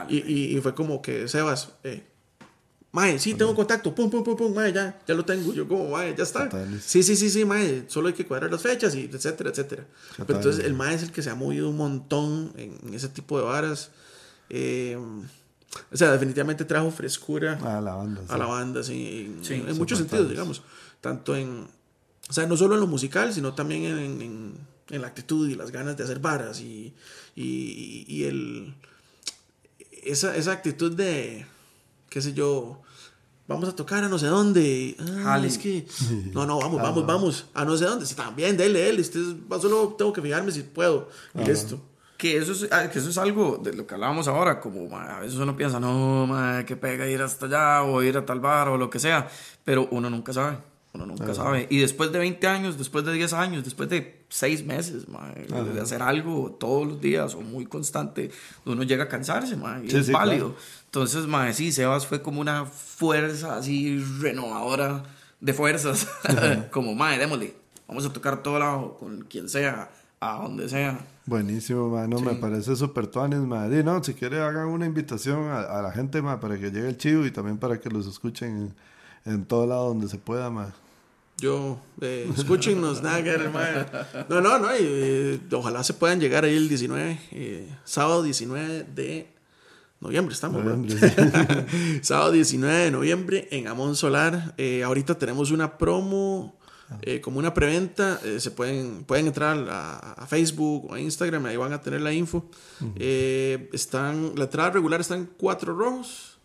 [0.10, 2.04] Y, y, y fue como que, Sebas, eh,
[2.90, 5.54] Mae, sí, tengo contacto, pum, pum, pum, pum, mae, ya, ya lo tengo.
[5.54, 6.50] Yo como, mae, ya está.
[6.82, 9.86] Sí, sí, sí, sí, mae, solo hay que cuadrar las fechas y etcétera, etcétera.
[10.26, 13.10] Pero entonces el mae es el que se ha movido un montón en, en ese
[13.10, 13.92] tipo de varas.
[14.50, 14.98] Eh,
[15.92, 18.22] o sea, definitivamente trajo frescura A la banda.
[18.30, 20.64] a la banda, sí, en, Sí, en súper muchos sentidos, digamos.
[21.02, 21.68] Tanto en,
[22.30, 25.56] o sea, no solo en lo musical, sino también en, en- en la actitud y
[25.56, 26.96] las ganas de hacer varas y,
[27.38, 28.74] y, y el,
[30.04, 31.46] esa, esa actitud de,
[32.10, 32.82] qué sé yo,
[33.48, 34.98] vamos a tocar a no sé dónde.
[35.24, 35.86] Ah, es que,
[36.34, 38.08] no, no, vamos, vamos, vamos, a no sé dónde.
[38.08, 39.02] Sí, también, dele, dele.
[39.02, 39.22] Usted,
[39.62, 41.10] solo tengo que fijarme si puedo.
[41.36, 41.80] Y listo.
[42.18, 45.18] Que eso, es, ah, que eso es algo de lo que hablábamos ahora, como ma,
[45.18, 48.40] a veces uno piensa, no, ma, que pega ir hasta allá o ir a tal
[48.40, 49.30] bar o lo que sea,
[49.64, 50.58] pero uno nunca sabe,
[50.98, 51.68] uno nunca sabe.
[51.70, 56.02] Y después de 20 años, después de 10 años, después de 6 meses, de hacer
[56.02, 58.32] algo todos los días o muy constante,
[58.66, 60.56] uno llega a cansarse, ma, y Sí, es sí, válido.
[60.86, 65.04] Entonces, ma, sí, Sebas fue como una fuerza así renovadora
[65.40, 66.08] de fuerzas,
[66.72, 67.54] como, ma, démosle,
[67.88, 71.00] vamos a tocar todo lado, con quien sea, a donde sea.
[71.26, 72.08] Buenísimo, ma.
[72.08, 73.68] No, me parece súper tuanes, ma.
[73.68, 76.88] Di, no, si quiere hagan una invitación a, a la gente, ma, para que llegue
[76.88, 78.74] el chivo y también para que los escuchen
[79.26, 80.74] en, en todo lado donde se pueda, ma.
[81.40, 83.86] Yo, eh, escúchenos, Nagger, mae.
[84.28, 88.86] No, no, no, y, eh, ojalá se puedan llegar ahí el 19, eh, sábado 19
[88.96, 89.28] de
[90.00, 90.64] noviembre estamos.
[90.64, 90.98] Noviembre,
[92.02, 94.56] sábado 19 de noviembre en Amón Solar.
[94.58, 96.58] Eh, ahorita tenemos una promo
[97.02, 98.20] eh, como una preventa.
[98.40, 102.14] se pueden, pueden entrar a, a Facebook o a Instagram, ahí van a tener la
[102.14, 102.50] info.
[102.96, 106.40] Eh, están, la entrada regular está en 4 rojos,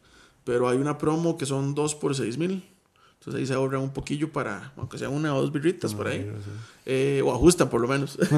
[0.45, 2.68] pero hay una promo que son 2 por 6 mil.
[3.23, 6.29] Entonces ahí se ahorran un poquillo para, aunque sea una o dos birritas por ahí.
[6.85, 8.18] Eh, o ajustan por lo menos.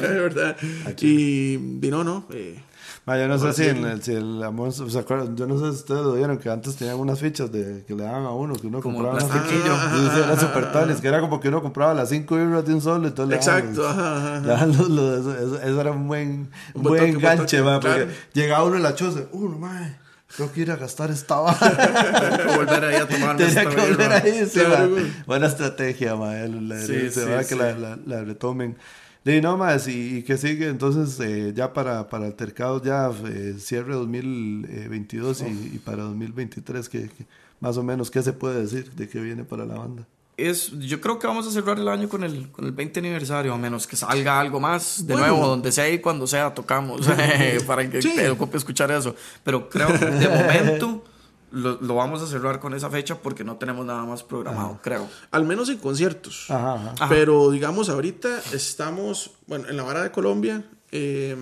[0.00, 0.56] ¿verdad?
[1.00, 2.24] Y, y no, no.
[2.30, 2.60] eh,
[3.04, 3.68] Ma, yo no sé si, sí.
[3.68, 5.36] en el, si el amor, ¿se acuerdan?
[5.36, 8.02] Yo no sé si ustedes lo vieron, que antes tenían unas fichas de, que le
[8.02, 9.92] daban a uno, que uno Como compraba unas fichas.
[9.94, 12.74] Sí, sí, eran super tales, que era como que uno compraba las 5 libras de
[12.74, 15.80] un solo y todo le daban exacto, los- ajá, ajá, daban los- los- eso, eso-
[15.80, 18.10] era un buen, un buen buen toque, buen ma, toque, porque claro.
[18.34, 19.96] llegaba uno en la choza, uno, mae,
[20.36, 22.46] tengo que ir a gastar esta barra.
[22.56, 24.16] volver ahí a tomar Tenía esta que volver birra.
[24.16, 25.02] ahí, sí, Claro, ma.
[25.26, 26.38] Buena estrategia, ma.
[26.40, 27.48] el- la- Sí, se sí, va a sí.
[27.50, 28.76] que la, la, la retomen.
[29.24, 33.56] Y no más, y, y que sigue entonces eh, ya para, para altercados, ya eh,
[33.58, 37.26] cierre 2022 y, y para 2023, que, que
[37.60, 40.06] más o menos, ¿qué se puede decir de qué viene para la banda?
[40.38, 43.54] Es, yo creo que vamos a cerrar el año con el, con el 20 aniversario,
[43.54, 45.06] a menos que salga algo más.
[45.06, 45.28] De Bueno.
[45.28, 47.06] nuevo, donde sea y cuando sea, tocamos.
[47.66, 48.12] para que Sí.
[48.14, 49.14] te ocupe escuchar eso.
[49.42, 51.04] Pero creo que de momento
[51.52, 55.08] lo, lo vamos a cerrar con esa fecha porque no tenemos nada más programado, creo.
[55.30, 56.50] Al menos en conciertos.
[56.50, 56.90] Ajá, ajá.
[56.98, 57.08] Ajá.
[57.08, 60.64] Pero digamos, ahorita estamos, bueno, en la vara de Colombia.
[60.92, 61.34] eh,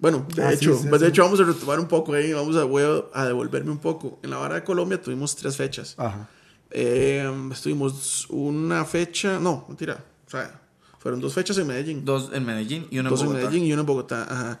[0.00, 1.10] bueno, de, Ah, hecho, sí, pues, de sí.
[1.10, 4.18] hecho vamos a retomar un poco ahí, vamos a, voy a, a devolverme un poco.
[4.22, 5.94] En la vara de Colombia tuvimos tres fechas.
[5.96, 6.28] Ajá.
[6.70, 10.60] Eh, estuvimos una fecha, no, mentira, o sea,
[10.98, 12.04] fueron dos fechas en Medellín.
[12.04, 13.44] Dos en Medellín y uno en dos en Bogotá.
[13.46, 14.22] Medellín y una en Bogotá.
[14.28, 14.60] Ajá.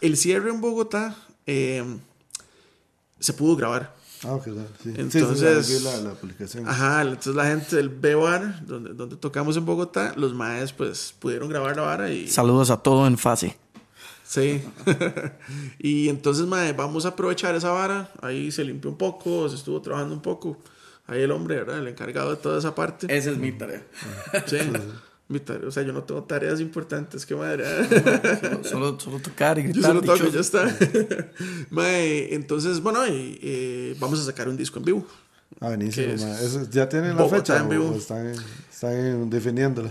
[0.00, 1.16] El cierre en Bogotá
[1.46, 1.84] eh,
[3.18, 3.94] se pudo grabar.
[4.24, 4.44] Ah, ok,
[4.82, 4.92] sí.
[4.96, 6.68] Entonces- sí, sí, vi la, la publicación.
[6.68, 11.48] Ajá, entonces la gente del B-Bar, donde, donde tocamos en Bogotá, los maes pues pudieron
[11.48, 12.28] grabar la vara y...
[12.28, 13.56] Saludos a todo en fase.
[14.24, 14.62] Sí.
[15.78, 18.12] y entonces, mae, vamos a aprovechar esa vara.
[18.22, 20.56] Ahí se limpió un poco, se estuvo trabajando un poco.
[21.06, 21.78] Ahí el hombre, ¿verdad?
[21.78, 23.06] El encargado de toda esa parte.
[23.14, 23.82] Esa es mi tarea.
[24.46, 24.58] Sí.
[25.28, 27.64] Mi tarea- o sea, yo no tengo tareas importantes, qué madre.
[28.40, 29.90] Solo, solo, solo tocar y Yo gritar.
[29.90, 30.32] solo toco, dichoso.
[30.34, 31.28] ya está.
[31.70, 35.06] Mae, entonces, bueno, y, eh, vamos a sacar un disco en vivo.
[35.60, 36.22] Ah, buenísimo, es.
[36.22, 37.94] Eso- ¿Ya tienen la fecha en vivo.
[37.96, 38.32] están,
[38.70, 39.90] están definiéndole?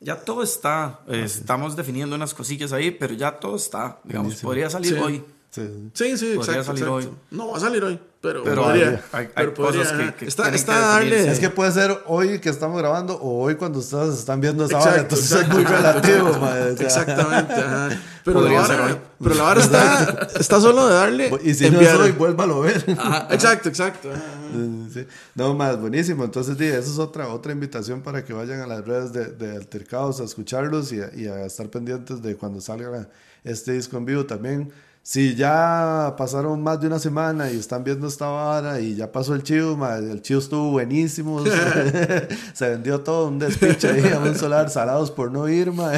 [0.00, 1.00] Ya todo está.
[1.08, 3.98] Eh, Estamos definiendo unas cosillas ahí, pero ya todo está.
[4.04, 5.00] Digamos, podría salir Sí.
[5.00, 5.24] hoy.
[5.50, 5.90] Sí, sí.
[5.94, 6.64] Sí, sí, Podría exacto.
[6.64, 6.94] salir exacto.
[6.94, 7.08] hoy.
[7.30, 8.88] No va a salir hoy, pero, Pero podría.
[9.12, 11.30] hay- hay pero podría, cosas que- está, está que.
[11.30, 14.78] Es que puede ser hoy que estamos grabando o hoy cuando ustedes están viendo esa
[14.78, 16.00] vara, entonces exacto, es muy exacto.
[16.08, 16.86] relativo, ma, o sea.
[16.86, 17.88] Exactamente, ajá.
[18.24, 21.30] Pero la, vara, pero la vara está, está solo de darle.
[21.44, 21.98] Y si enviar.
[21.98, 22.82] no es hoy, vuélvalo a ver.
[23.30, 24.10] Exacto, exacto.
[24.10, 24.90] ajá, ajá.
[24.94, 25.06] Sí.
[25.34, 26.24] No, más buenísimo.
[26.24, 29.56] Entonces, sí, eso es otra, otra invitación para que vayan a las redes de, de
[29.56, 33.08] Altercados a escucharlos y a, y a estar pendientes de cuando salga
[33.44, 34.72] este disco en vivo también.
[35.06, 39.34] Si ya pasaron más de una semana y están viendo esta vara y ya pasó
[39.34, 41.44] el chivo, ma, el chivo estuvo buenísimo.
[42.54, 45.92] se vendió todo un despiche ahí a un solar, salados por no ir, ma.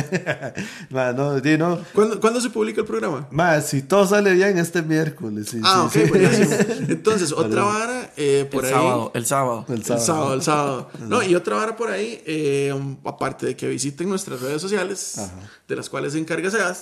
[0.91, 1.79] Ma, no, di, no.
[1.95, 3.29] ¿Cuándo, cuándo se publica el programa?
[3.31, 5.51] Ma, si todo sale bien este miércoles.
[5.51, 6.11] sí, Ah, sí, ok, sí.
[6.11, 6.51] buenísimo.
[6.89, 8.81] Entonces, otra vara eh, por el ahí.
[8.81, 9.65] sábado, el sábado.
[9.69, 10.91] El El sábado, el sábado.
[11.07, 15.21] No, y otra vara por ahí, eh, aparte de que visiten nuestras redes sociales,
[15.69, 16.81] de las cuales se encarga Seas.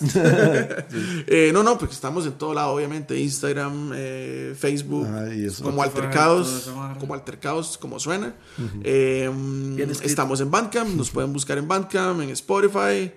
[1.27, 5.65] Eh, no, no, porque estamos en todo lado, obviamente, Instagram, eh, Facebook, Ajá, y eso.
[5.65, 8.35] como altercados, como altercados, como suena.
[8.83, 10.05] Escrito.
[10.05, 13.13] estamos en Bandcamp, nos pueden buscar en Bandcamp, en Spotify.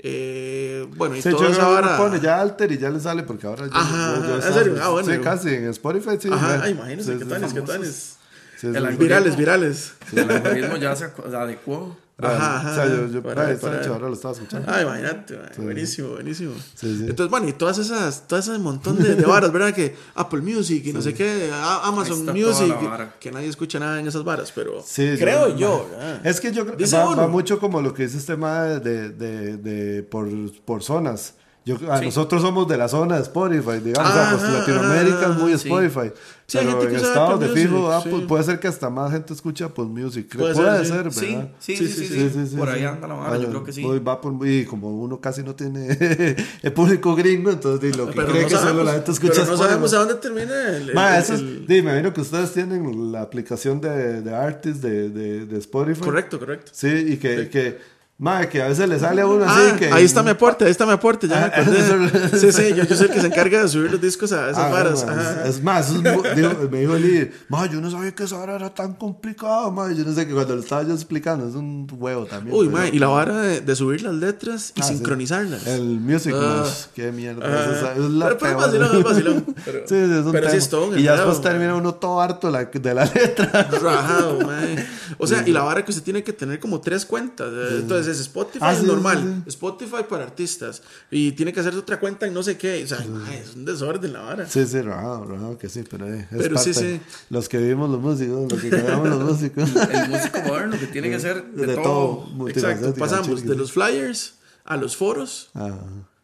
[0.00, 1.96] Eh, bueno, y Sí, vara.
[1.96, 4.74] pone ya alter y ya le sale porque ahora Ajá, yo- yo ¿en serio?
[4.80, 5.12] Ah, bueno.
[5.12, 6.28] Sí, casi en Spotify sí.
[6.30, 8.16] Ajá, ay, imagínense, Sí, qué tales, qué tales.
[8.60, 8.96] Sí, sí.
[8.96, 9.92] Virales, virales.
[10.12, 11.96] El algoritmo ya se adecuó.
[12.20, 14.70] Ajá, ajá, O sea, yo, yo para esta noche ahora lo estaba escuchando.
[14.72, 16.52] Ah, imagínate, man, buenísimo, buenísimo.
[16.74, 17.04] Sí, sí.
[17.08, 19.72] Entonces, bueno, y todas esas, todas esas montón de, de varas, ¿verdad?
[19.72, 22.74] Que Apple Music y no sé qué, Amazon Music,
[23.20, 26.26] que nadie escucha nada en esas varas, pero Sí, creo yo, ¿verdad?
[26.26, 27.16] Es que yo creo que Dice va, uno.
[27.18, 30.28] va mucho como lo que dice este tema de, de, de por,
[30.64, 31.34] por zonas.
[31.68, 32.06] Yo, a Sí.
[32.06, 34.10] nosotros somos de la zona de Spotify, digamos.
[34.10, 35.68] Ajá, o sea, pues Latinoamérica es muy sí.
[35.68, 36.12] Spotify.
[36.46, 38.24] Sí, pero gente en Estados de fijo, Apple, sí.
[38.26, 40.34] puede ser que hasta más gente escuche Apple Music.
[40.34, 41.10] Puede, Puede ser, ¿verdad?
[41.12, 43.82] sí, Sí, sí, sí, Por ahí anda la vara, yo Ah, creo que sí.
[43.82, 45.88] voy- va por- y como uno casi no tiene
[46.62, 49.32] el público gringo, entonces lo que Pero cree no que solo sabemos, la gente escucha
[49.34, 49.68] pero no Spotify.
[49.70, 50.94] sabemos a dónde termina el...
[50.94, 54.34] Ma, el- eso es- el- di, me imagino que ustedes tienen la aplicación de, de
[54.34, 56.00] Artist de, de, de Spotify.
[56.00, 56.70] Correcto, correcto.
[56.74, 57.78] Sí, y que
[58.20, 59.92] Madre, que a veces le sale a uno Ah, así que...
[59.92, 61.28] ahí está mi aporte, ahí está mi aporte.
[61.28, 63.92] Ya me Ah, eso- Sí, sí, yo, yo soy el que se encarga de subir
[63.92, 65.04] los discos a esas Ah, varas.
[65.04, 65.44] Ajá.
[65.44, 66.02] es, es más, es
[66.34, 69.92] digo, me dijo Lee, ma, yo no sabía que esa vara era tan complicado, ma.
[69.92, 72.56] Yo no sé que cuando lo estaba yo explicando, es un huevo también.
[72.56, 74.94] Uy, pero- ma, y la vara de, de subir las letras y Ah, sí.
[74.96, 75.64] sincronizarlas.
[75.68, 76.34] El Music.
[76.34, 77.46] Mash, qué mierda.
[77.46, 77.70] Ajá.
[77.70, 78.66] es, esa- es la pero, pero es peor.
[78.66, 79.54] vacilón, es vacilón.
[79.64, 82.20] Pero, Sí, sí, es un pero sí es todo Y ya después termina uno todo
[82.20, 83.62] harto la- de la letra.
[83.80, 84.84] Rajado, mae.
[85.18, 87.48] O sea, y la vara que usted tiene que tener como tres cuentas.
[87.52, 89.48] eh, Entonces es Spotify Ah, es sí, normal, sí, sí.
[89.50, 90.82] Spotify para artistas.
[91.10, 92.82] Y tiene que hacer otra cuenta en no sé qué.
[92.84, 94.46] O sea, mae, es un desorden la vara.
[94.48, 96.94] Sí, sí, rajado, rajado que sí, pero eh, es Pero sí, parte.
[96.98, 97.00] sí.
[97.30, 99.68] Los que vivimos los músicos, los que creamos los músicos.
[99.92, 102.26] El músico moderno que tiene que ser de, De todo.
[102.36, 102.48] todo.
[102.48, 102.94] Exacto.
[102.94, 104.34] Pasamos de los flyers
[104.64, 105.78] a los foros Ah,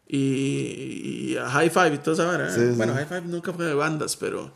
[0.07, 2.53] y, y a High Five y toda esa vara.
[2.53, 2.73] Sí, sí.
[2.75, 4.51] bueno, High Five nunca fue de bandas, pero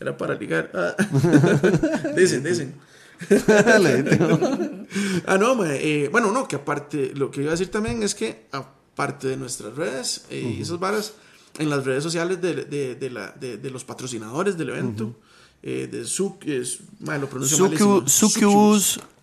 [0.00, 0.70] era para ligar.
[0.74, 0.94] Ah.
[2.16, 2.74] dicen, dicen.
[5.26, 8.14] Ah, no, mae, eh, bueno, no, que aparte, lo que iba a decir también es
[8.14, 11.12] que aparte de nuestras redes eh, y esas varas,
[11.58, 15.14] en las redes sociales de, de, de la, de, los patrocinadores del evento,
[15.62, 16.06] eh, de
[16.46, 17.58] es, mae, lo pronuncio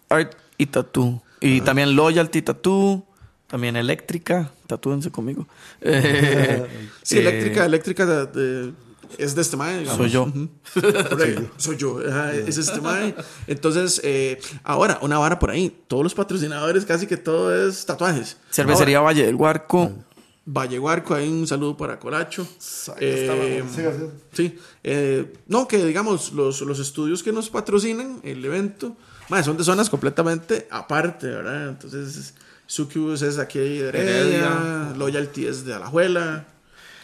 [0.10, 1.22] Art y Tattoo.
[1.42, 3.06] Y también Loyalty Tattoo.
[3.48, 4.52] También Eléctrica.
[4.68, 5.48] Tatúense conmigo.
[5.82, 6.66] Eh,
[7.04, 8.74] Sí, eh, eléctrica, eléctrica de- de-
[9.18, 9.80] es de este mae.
[9.80, 9.98] digamos.
[9.98, 10.32] Soy yo.
[11.58, 12.00] Soy yo.
[12.08, 13.16] ajá, es este mae.
[13.48, 15.76] Entonces, eh, ahora, una vara por ahí.
[15.88, 18.38] Todos los patrocinadores, casi que todo es tatuajes.
[18.52, 19.92] Cervecería Valle del Huarco.
[20.48, 22.44] Valle Guarco, hay un saludo para Colacho.
[22.44, 23.94] Ahí está, Eh, siga.
[24.32, 28.96] sí, eh, no, que digamos, los, los estudios que nos patrocinan el evento,
[29.30, 31.70] mae, son de zonas completamente aparte, ¿verdad?
[31.70, 32.36] Entonces,
[32.68, 34.94] Sucubus es aquí de Heredia, Heredia.
[34.96, 36.46] Loyalty es de Alajuela,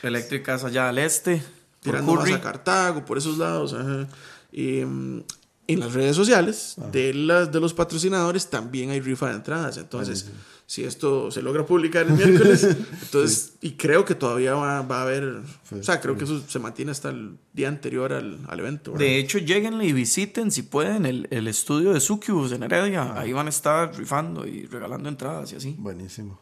[0.04, 1.42] Eléctrica es allá al este.
[1.82, 3.74] Tirando más a Cartago, por esos lados.
[3.74, 4.08] ajá.
[4.52, 5.24] Y mm,
[5.68, 9.78] en las redes sociales de, las, de los patrocinadores también hay rifa de entradas.
[9.78, 10.30] Entonces,
[10.66, 12.64] si esto se logra publicar el miércoles,
[13.02, 16.60] entonces, y creo que todavía va, va a haber, o sea, creo que eso se
[16.60, 18.92] mantiene hasta el día anterior al, al evento.
[18.94, 19.06] ¿verdad?
[19.06, 23.14] De hecho, lleguenle y visiten si pueden el, el estudio de Sucubus en Heredia.
[23.18, 25.76] Ahí van a estar rifando y regalando entradas y así.
[25.78, 26.40] Buenísimo.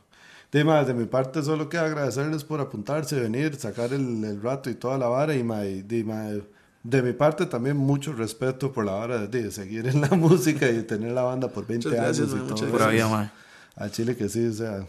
[0.51, 4.75] Dima, de mi parte solo queda agradecerles por apuntarse, venir, sacar el, el rato y
[4.75, 5.35] toda la vara.
[5.35, 6.29] Y ma, di, ma,
[6.83, 10.67] de mi parte también mucho respeto por la vara de, de seguir en la música
[10.69, 12.33] y tener la banda por 20 Muchas gracias, años.
[12.33, 12.89] ma, y todo Por eso.
[12.89, 13.31] ahí, mae.
[13.75, 14.87] A Chile que sí, o sea,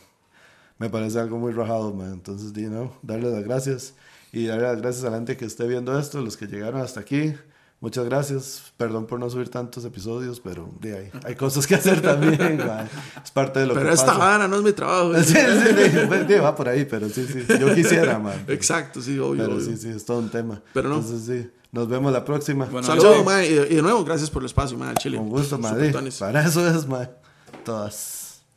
[0.79, 2.13] me parece algo muy rajado, man.
[2.15, 3.95] Entonces, di, no, darle las gracias
[4.33, 7.01] y darle las gracias a la gente que esté viendo esto, los que llegaron hasta
[7.01, 7.35] aquí.
[7.81, 8.73] Muchas gracias.
[8.77, 12.89] Perdón por no subir tantos episodios, pero di, hay, hay cosas que hacer también, man.
[13.25, 15.15] Es parte de lo Pero que esta vara no es mi trabajo.
[15.23, 17.45] Sí, sí, sí, va por ahí, pero sí, sí.
[17.59, 18.45] Yo quisiera, man.
[18.49, 19.45] Exacto, sí, obvio.
[19.45, 19.65] Pero obvio.
[19.65, 20.61] sí, sí, es todo un tema.
[20.75, 20.97] Pero no.
[20.97, 21.51] Entonces, sí.
[21.73, 22.67] Nos vemos la próxima.
[22.67, 25.17] Bueno, Saludos, y, de nuevo, gracias por el espacio, al Chile.
[25.17, 25.93] Con gusto, madre.
[26.19, 27.09] Para eso es, man.
[27.65, 28.20] Todas.